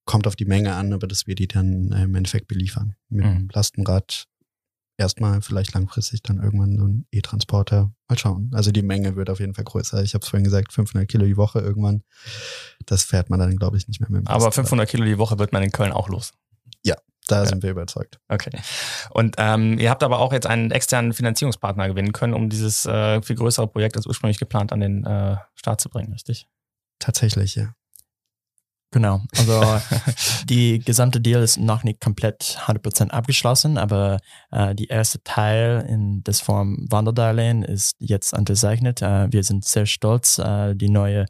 kommt 0.04 0.26
auf 0.26 0.36
die 0.36 0.44
Menge 0.44 0.74
an, 0.74 0.92
aber 0.92 1.06
dass 1.06 1.26
wir 1.26 1.34
die 1.34 1.46
dann 1.46 1.92
äh, 1.92 2.04
im 2.04 2.14
Endeffekt 2.14 2.48
beliefern. 2.48 2.96
Mit 3.08 3.24
mhm. 3.24 3.38
dem 3.38 3.48
Lastenrad 3.52 4.26
erstmal 5.02 5.42
vielleicht 5.42 5.74
langfristig 5.74 6.22
dann 6.22 6.42
irgendwann 6.42 6.78
so 6.78 6.86
ein 6.86 7.06
E-Transporter. 7.10 7.92
Mal 8.08 8.18
schauen. 8.18 8.50
Also 8.54 8.72
die 8.72 8.82
Menge 8.82 9.16
wird 9.16 9.30
auf 9.30 9.40
jeden 9.40 9.54
Fall 9.54 9.64
größer. 9.64 10.02
Ich 10.02 10.14
habe 10.14 10.22
es 10.22 10.28
vorhin 10.28 10.44
gesagt, 10.44 10.72
500 10.72 11.08
Kilo 11.08 11.26
die 11.26 11.36
Woche 11.36 11.60
irgendwann. 11.60 12.02
Das 12.86 13.02
fährt 13.02 13.28
man 13.28 13.38
dann, 13.38 13.56
glaube 13.56 13.76
ich, 13.76 13.88
nicht 13.88 14.00
mehr 14.00 14.10
mit 14.10 14.22
dem 14.22 14.28
Aber 14.28 14.50
500 14.50 14.88
Kilo 14.88 15.04
die 15.04 15.18
Woche 15.18 15.38
wird 15.38 15.52
man 15.52 15.62
in 15.62 15.72
Köln 15.72 15.92
auch 15.92 16.08
los. 16.08 16.32
Ja, 16.84 16.96
da 17.28 17.40
ja. 17.40 17.46
sind 17.46 17.62
wir 17.62 17.70
überzeugt. 17.70 18.18
Okay. 18.28 18.50
Und 19.10 19.36
ähm, 19.38 19.78
ihr 19.78 19.90
habt 19.90 20.02
aber 20.02 20.18
auch 20.18 20.32
jetzt 20.32 20.46
einen 20.46 20.70
externen 20.70 21.12
Finanzierungspartner 21.12 21.88
gewinnen 21.88 22.12
können, 22.12 22.34
um 22.34 22.48
dieses 22.48 22.86
äh, 22.86 23.20
viel 23.22 23.36
größere 23.36 23.68
Projekt 23.68 23.96
als 23.96 24.06
ursprünglich 24.06 24.38
geplant 24.38 24.72
an 24.72 24.80
den 24.80 25.04
äh, 25.04 25.36
Start 25.54 25.80
zu 25.80 25.88
bringen, 25.88 26.12
richtig? 26.12 26.46
Tatsächlich, 26.98 27.56
ja. 27.56 27.74
Genau, 28.92 29.22
also 29.38 29.80
die 30.44 30.78
gesamte 30.78 31.18
Deal 31.18 31.42
ist 31.42 31.58
noch 31.58 31.82
nicht 31.82 31.98
komplett 31.98 32.58
100% 32.66 33.08
abgeschlossen, 33.08 33.78
aber 33.78 34.18
äh, 34.50 34.74
die 34.74 34.88
erste 34.88 35.22
Teil 35.24 35.86
in 35.88 36.22
das 36.24 36.42
Form 36.42 36.86
Wanderdarlehen 36.90 37.62
ist 37.62 37.96
jetzt 38.00 38.34
unterzeichnet. 38.34 39.00
Äh, 39.00 39.32
wir 39.32 39.44
sind 39.44 39.64
sehr 39.64 39.86
stolz, 39.86 40.38
äh, 40.38 40.74
die 40.74 40.90
neue 40.90 41.24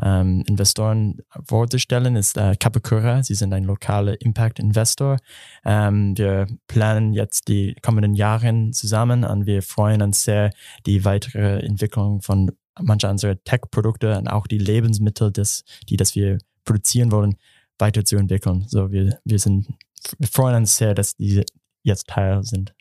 ähm, 0.00 0.44
Investoren 0.46 1.18
vorzustellen. 1.44 2.14
Ist 2.14 2.36
äh, 2.36 2.54
Capicura, 2.54 3.24
sie 3.24 3.34
sind 3.34 3.52
ein 3.54 3.64
lokaler 3.64 4.20
Impact 4.20 4.60
Investor. 4.60 5.16
Ähm, 5.64 6.16
wir 6.16 6.46
planen 6.68 7.12
jetzt 7.12 7.48
die 7.48 7.74
kommenden 7.82 8.14
Jahre 8.14 8.70
zusammen 8.70 9.24
und 9.24 9.46
wir 9.46 9.62
freuen 9.62 10.00
uns 10.00 10.22
sehr, 10.22 10.52
die 10.86 11.04
weitere 11.04 11.58
Entwicklung 11.58 12.22
von 12.22 12.52
mancher 12.80 13.10
unserer 13.10 13.42
Tech-Produkte 13.42 14.16
und 14.16 14.28
auch 14.28 14.46
die 14.46 14.58
Lebensmittel, 14.58 15.32
das, 15.32 15.64
die 15.88 15.96
das 15.96 16.14
wir 16.14 16.38
produzieren 16.70 17.10
wollen, 17.10 17.36
weiterzuentwickeln. 17.78 18.64
So, 18.68 18.92
wir, 18.92 19.18
wir 19.24 19.38
sind, 19.40 19.66
wir 20.18 20.28
freuen 20.28 20.54
uns 20.54 20.76
sehr, 20.76 20.94
dass 20.94 21.16
die 21.16 21.44
jetzt 21.82 22.06
Teil 22.06 22.44
sind. 22.44 22.74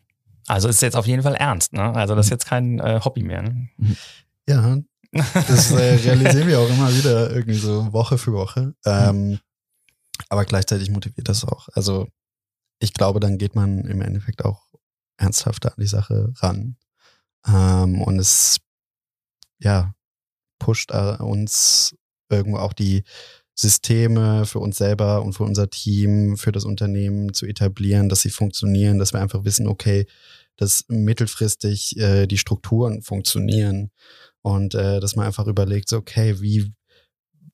Also 0.48 0.68
ist 0.68 0.82
jetzt 0.82 0.96
auf 0.96 1.08
jeden 1.08 1.24
Fall 1.24 1.36
ernst, 1.36 1.74
ne? 1.74 1.96
Also 1.96 2.14
das 2.16 2.28
ist 2.28 2.30
mhm. 2.30 2.34
jetzt 2.36 2.46
kein 2.46 2.80
äh, 2.80 3.00
Hobby 3.04 3.24
mehr. 3.24 3.42
Ne? 3.42 3.70
Mhm. 3.78 3.98
Ja, 4.48 4.78
das 5.12 5.72
äh, 5.72 5.96
realisieren 6.06 6.48
wir 6.48 6.60
auch 6.60 6.70
immer 6.70 6.92
wieder 6.96 7.32
irgendwie 7.32 7.58
so 7.58 7.92
Woche 7.94 8.18
für 8.20 8.34
Woche. 8.34 8.76
Ähm, 8.86 9.40
aber 10.28 10.46
gleichzeitig 10.46 10.92
motiviert 10.92 11.30
das 11.30 11.44
auch. 11.44 11.68
Also 11.74 12.08
ich 12.80 12.94
glaube, 12.94 13.20
dann 13.20 13.38
geht 13.40 13.56
man 13.56 13.86
im 13.86 14.02
Endeffekt 14.02 14.46
auch 14.46 14.68
ernsthafter 15.18 15.70
an 15.70 15.80
die 15.80 15.88
Sache 15.88 16.32
ran. 16.38 16.78
Ähm, 17.48 18.02
und 18.02 18.20
es, 18.20 18.60
ja, 19.60 19.94
pusht 20.60 20.92
äh, 20.92 21.18
uns 21.20 21.96
irgendwo 22.30 22.60
auch 22.60 22.74
die 22.74 23.04
Systeme 23.60 24.46
für 24.46 24.60
uns 24.60 24.78
selber 24.78 25.22
und 25.22 25.34
für 25.34 25.44
unser 25.44 25.70
Team, 25.70 26.38
für 26.38 26.54
das 26.54 26.64
Unternehmen 26.64 27.34
zu 27.34 27.46
etablieren, 27.46 28.08
dass 28.08 28.22
sie 28.22 28.30
funktionieren, 28.30 29.00
dass 29.00 29.12
wir 29.12 29.20
einfach 29.20 29.44
wissen, 29.44 29.68
okay, 29.68 30.06
dass 30.56 30.86
mittelfristig 30.88 31.98
äh, 31.98 32.26
die 32.26 32.38
Strukturen 32.38 33.02
funktionieren. 33.02 33.92
Und 34.42 34.76
äh, 34.76 35.02
dass 35.02 35.18
man 35.18 35.26
einfach 35.26 35.48
überlegt, 35.48 35.90
so, 35.90 35.98
okay, 35.98 36.40
wie 36.40 36.72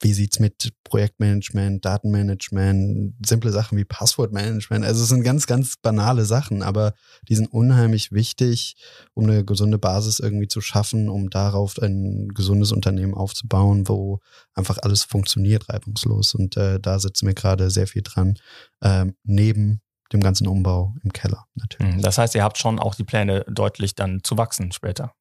wie 0.01 0.13
sieht's 0.13 0.39
mit 0.39 0.73
Projektmanagement, 0.83 1.83
Datenmanagement, 1.83 3.15
simple 3.25 3.51
Sachen 3.51 3.77
wie 3.77 3.85
Passwortmanagement. 3.85 4.85
Also 4.85 5.03
es 5.03 5.09
sind 5.09 5.23
ganz, 5.23 5.47
ganz 5.47 5.75
banale 5.81 6.25
Sachen, 6.25 6.63
aber 6.63 6.93
die 7.27 7.35
sind 7.35 7.47
unheimlich 7.47 8.11
wichtig, 8.11 8.75
um 9.13 9.25
eine 9.25 9.43
gesunde 9.45 9.77
Basis 9.77 10.19
irgendwie 10.19 10.47
zu 10.47 10.61
schaffen, 10.61 11.09
um 11.09 11.29
darauf 11.29 11.77
ein 11.81 12.29
gesundes 12.29 12.71
Unternehmen 12.71 13.13
aufzubauen, 13.13 13.87
wo 13.87 14.19
einfach 14.53 14.77
alles 14.81 15.03
funktioniert 15.03 15.69
reibungslos. 15.69 16.35
Und 16.35 16.57
äh, 16.57 16.79
da 16.79 16.99
sitzen 16.99 17.27
wir 17.27 17.33
gerade 17.33 17.69
sehr 17.69 17.87
viel 17.87 18.01
dran, 18.03 18.37
äh, 18.81 19.05
neben 19.23 19.81
dem 20.13 20.21
ganzen 20.21 20.47
Umbau 20.47 20.93
im 21.03 21.11
Keller 21.11 21.45
natürlich. 21.55 21.95
Mhm. 21.95 22.01
Das 22.01 22.17
heißt, 22.17 22.35
ihr 22.35 22.43
habt 22.43 22.57
schon 22.57 22.79
auch 22.79 22.95
die 22.95 23.03
Pläne 23.03 23.43
deutlich 23.49 23.95
dann 23.95 24.23
zu 24.23 24.37
wachsen 24.37 24.71
später 24.71 25.13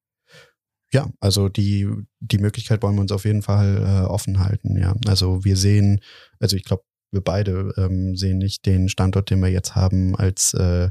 ja, 0.93 1.09
also 1.19 1.49
die, 1.49 1.87
die 2.19 2.37
Möglichkeit 2.37 2.81
wollen 2.83 2.95
wir 2.95 3.01
uns 3.01 3.11
auf 3.11 3.25
jeden 3.25 3.41
Fall 3.41 3.77
äh, 3.77 4.05
offen 4.05 4.39
halten, 4.39 4.77
ja. 4.77 4.95
Also 5.07 5.43
wir 5.43 5.57
sehen, 5.57 5.99
also 6.39 6.55
ich 6.55 6.63
glaube, 6.63 6.83
wir 7.11 7.21
beide 7.21 7.73
ähm, 7.77 8.15
sehen 8.15 8.37
nicht 8.37 8.65
den 8.65 8.89
Standort, 8.89 9.29
den 9.29 9.39
wir 9.39 9.49
jetzt 9.49 9.75
haben, 9.75 10.15
als 10.15 10.53
äh, 10.53 10.89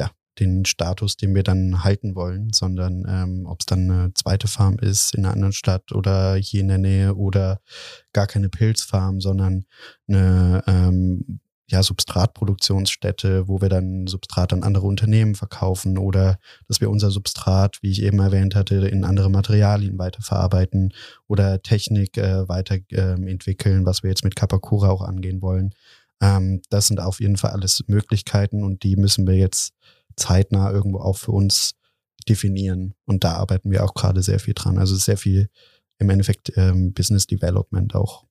ja, 0.00 0.10
den 0.38 0.64
Status, 0.64 1.16
den 1.16 1.34
wir 1.34 1.42
dann 1.42 1.84
halten 1.84 2.14
wollen, 2.14 2.52
sondern 2.52 3.04
ähm, 3.08 3.46
ob 3.46 3.60
es 3.60 3.66
dann 3.66 3.90
eine 3.90 4.14
zweite 4.14 4.48
Farm 4.48 4.78
ist 4.78 5.14
in 5.14 5.24
einer 5.24 5.34
anderen 5.34 5.52
Stadt 5.52 5.92
oder 5.92 6.34
hier 6.36 6.60
in 6.62 6.68
der 6.68 6.78
Nähe 6.78 7.14
oder 7.14 7.60
gar 8.12 8.26
keine 8.26 8.48
Pilzfarm, 8.48 9.20
sondern 9.20 9.64
eine 10.08 10.64
ähm, 10.66 11.40
ja, 11.68 11.82
Substratproduktionsstätte, 11.82 13.48
wo 13.48 13.60
wir 13.60 13.68
dann 13.68 14.06
Substrat 14.06 14.52
an 14.52 14.62
andere 14.62 14.86
Unternehmen 14.86 15.34
verkaufen 15.34 15.98
oder 15.98 16.38
dass 16.68 16.80
wir 16.80 16.90
unser 16.90 17.10
Substrat, 17.10 17.78
wie 17.82 17.90
ich 17.90 18.02
eben 18.02 18.20
erwähnt 18.20 18.54
hatte, 18.54 18.76
in 18.88 19.04
andere 19.04 19.30
Materialien 19.30 19.98
weiterverarbeiten 19.98 20.92
oder 21.26 21.62
Technik 21.62 22.16
äh, 22.18 22.48
weiterentwickeln, 22.48 23.78
ähm, 23.80 23.86
was 23.86 24.02
wir 24.04 24.10
jetzt 24.10 24.24
mit 24.24 24.36
Kapakura 24.36 24.90
auch 24.90 25.02
angehen 25.02 25.42
wollen. 25.42 25.74
Ähm, 26.20 26.62
das 26.70 26.86
sind 26.86 27.00
auf 27.00 27.20
jeden 27.20 27.36
Fall 27.36 27.50
alles 27.50 27.82
Möglichkeiten 27.88 28.62
und 28.62 28.84
die 28.84 28.96
müssen 28.96 29.26
wir 29.26 29.34
jetzt 29.34 29.74
zeitnah 30.14 30.70
irgendwo 30.70 31.00
auch 31.00 31.16
für 31.16 31.32
uns 31.32 31.74
definieren. 32.28 32.94
Und 33.06 33.24
da 33.24 33.34
arbeiten 33.34 33.70
wir 33.70 33.84
auch 33.84 33.94
gerade 33.94 34.22
sehr 34.22 34.38
viel 34.38 34.54
dran. 34.54 34.78
Also 34.78 34.94
sehr 34.94 35.16
viel 35.16 35.48
im 35.98 36.10
Endeffekt 36.10 36.52
ähm, 36.56 36.92
Business 36.92 37.26
Development 37.26 37.94
auch, 37.94 38.24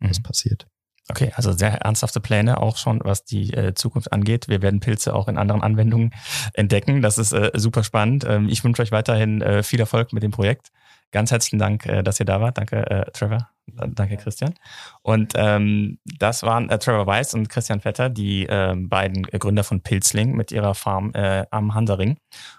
was 0.00 0.18
mhm. 0.18 0.22
passiert. 0.22 0.66
Okay, 1.10 1.32
also 1.34 1.52
sehr 1.52 1.72
ernsthafte 1.82 2.20
Pläne 2.20 2.60
auch 2.60 2.76
schon, 2.76 3.00
was 3.02 3.24
die 3.24 3.52
äh, 3.52 3.74
Zukunft 3.74 4.12
angeht. 4.12 4.48
Wir 4.48 4.62
werden 4.62 4.80
Pilze 4.80 5.14
auch 5.14 5.28
in 5.28 5.36
anderen 5.36 5.62
Anwendungen 5.62 6.14
entdecken. 6.54 7.02
Das 7.02 7.18
ist 7.18 7.32
äh, 7.32 7.50
super 7.54 7.82
spannend. 7.82 8.24
Ähm, 8.26 8.48
ich 8.48 8.62
wünsche 8.62 8.82
euch 8.82 8.92
weiterhin 8.92 9.42
äh, 9.42 9.62
viel 9.62 9.80
Erfolg 9.80 10.12
mit 10.12 10.22
dem 10.22 10.30
Projekt. 10.30 10.70
Ganz 11.10 11.30
herzlichen 11.30 11.58
Dank, 11.58 11.86
äh, 11.86 12.02
dass 12.02 12.20
ihr 12.20 12.26
da 12.26 12.40
wart. 12.40 12.56
Danke, 12.56 12.88
äh, 12.88 13.10
Trevor. 13.10 13.48
Danke, 13.66 14.16
Christian. 14.16 14.54
Und 15.02 15.34
ähm, 15.36 15.98
das 16.04 16.42
waren 16.42 16.68
äh, 16.68 16.78
Trevor 16.78 17.06
Weiss 17.06 17.34
und 17.34 17.48
Christian 17.48 17.80
Vetter, 17.80 18.08
die 18.08 18.46
äh, 18.46 18.74
beiden 18.76 19.22
Gründer 19.24 19.64
von 19.64 19.82
Pilzling 19.82 20.34
mit 20.34 20.52
ihrer 20.52 20.74
Farm 20.74 21.12
äh, 21.14 21.46
am 21.50 21.74
Hansaring. 21.74 22.16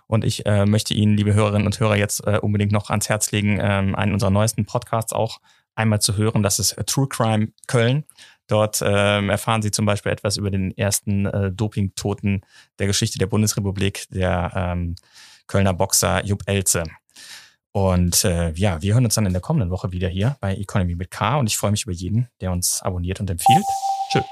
Und 0.07 0.23
ich 0.23 0.45
äh, 0.45 0.65
möchte 0.65 0.93
Ihnen, 0.93 1.17
liebe 1.17 1.33
Hörerinnen 1.33 1.65
und 1.65 1.79
Hörer, 1.79 1.95
jetzt 1.95 2.25
äh, 2.25 2.39
unbedingt 2.41 2.71
noch 2.71 2.89
ans 2.89 3.09
Herz 3.09 3.31
legen, 3.31 3.59
äh, 3.59 3.63
einen 3.63 4.13
unserer 4.13 4.31
neuesten 4.31 4.65
Podcasts 4.65 5.13
auch 5.13 5.39
einmal 5.75 5.99
zu 5.99 6.17
hören. 6.17 6.43
Das 6.43 6.59
ist 6.59 6.75
True 6.85 7.07
Crime 7.07 7.49
Köln. 7.67 8.05
Dort 8.47 8.81
ähm, 8.85 9.29
erfahren 9.29 9.61
Sie 9.61 9.71
zum 9.71 9.85
Beispiel 9.85 10.11
etwas 10.11 10.37
über 10.37 10.51
den 10.51 10.77
ersten 10.77 11.25
äh, 11.25 11.51
Dopingtoten 11.51 12.41
der 12.79 12.87
Geschichte 12.87 13.17
der 13.17 13.27
Bundesrepublik, 13.27 14.05
der 14.09 14.51
ähm, 14.55 14.95
Kölner 15.47 15.73
Boxer 15.73 16.25
Jupp 16.25 16.43
Elze. 16.45 16.83
Und 17.71 18.23
äh, 18.23 18.51
ja, 18.51 18.81
wir 18.81 18.93
hören 18.93 19.05
uns 19.05 19.15
dann 19.15 19.25
in 19.25 19.33
der 19.33 19.41
kommenden 19.41 19.71
Woche 19.71 19.91
wieder 19.91 20.07
hier 20.07 20.37
bei 20.39 20.55
Economy 20.55 20.95
mit 20.95 21.09
K 21.09 21.37
und 21.37 21.47
ich 21.47 21.57
freue 21.57 21.71
mich 21.71 21.83
über 21.83 21.93
jeden, 21.93 22.27
der 22.39 22.51
uns 22.51 22.81
abonniert 22.83 23.19
und 23.19 23.29
empfiehlt. 23.29 23.65
Tschüss. 24.11 24.23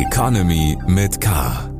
Economy 0.00 0.78
mit 0.86 1.20
K. 1.20 1.73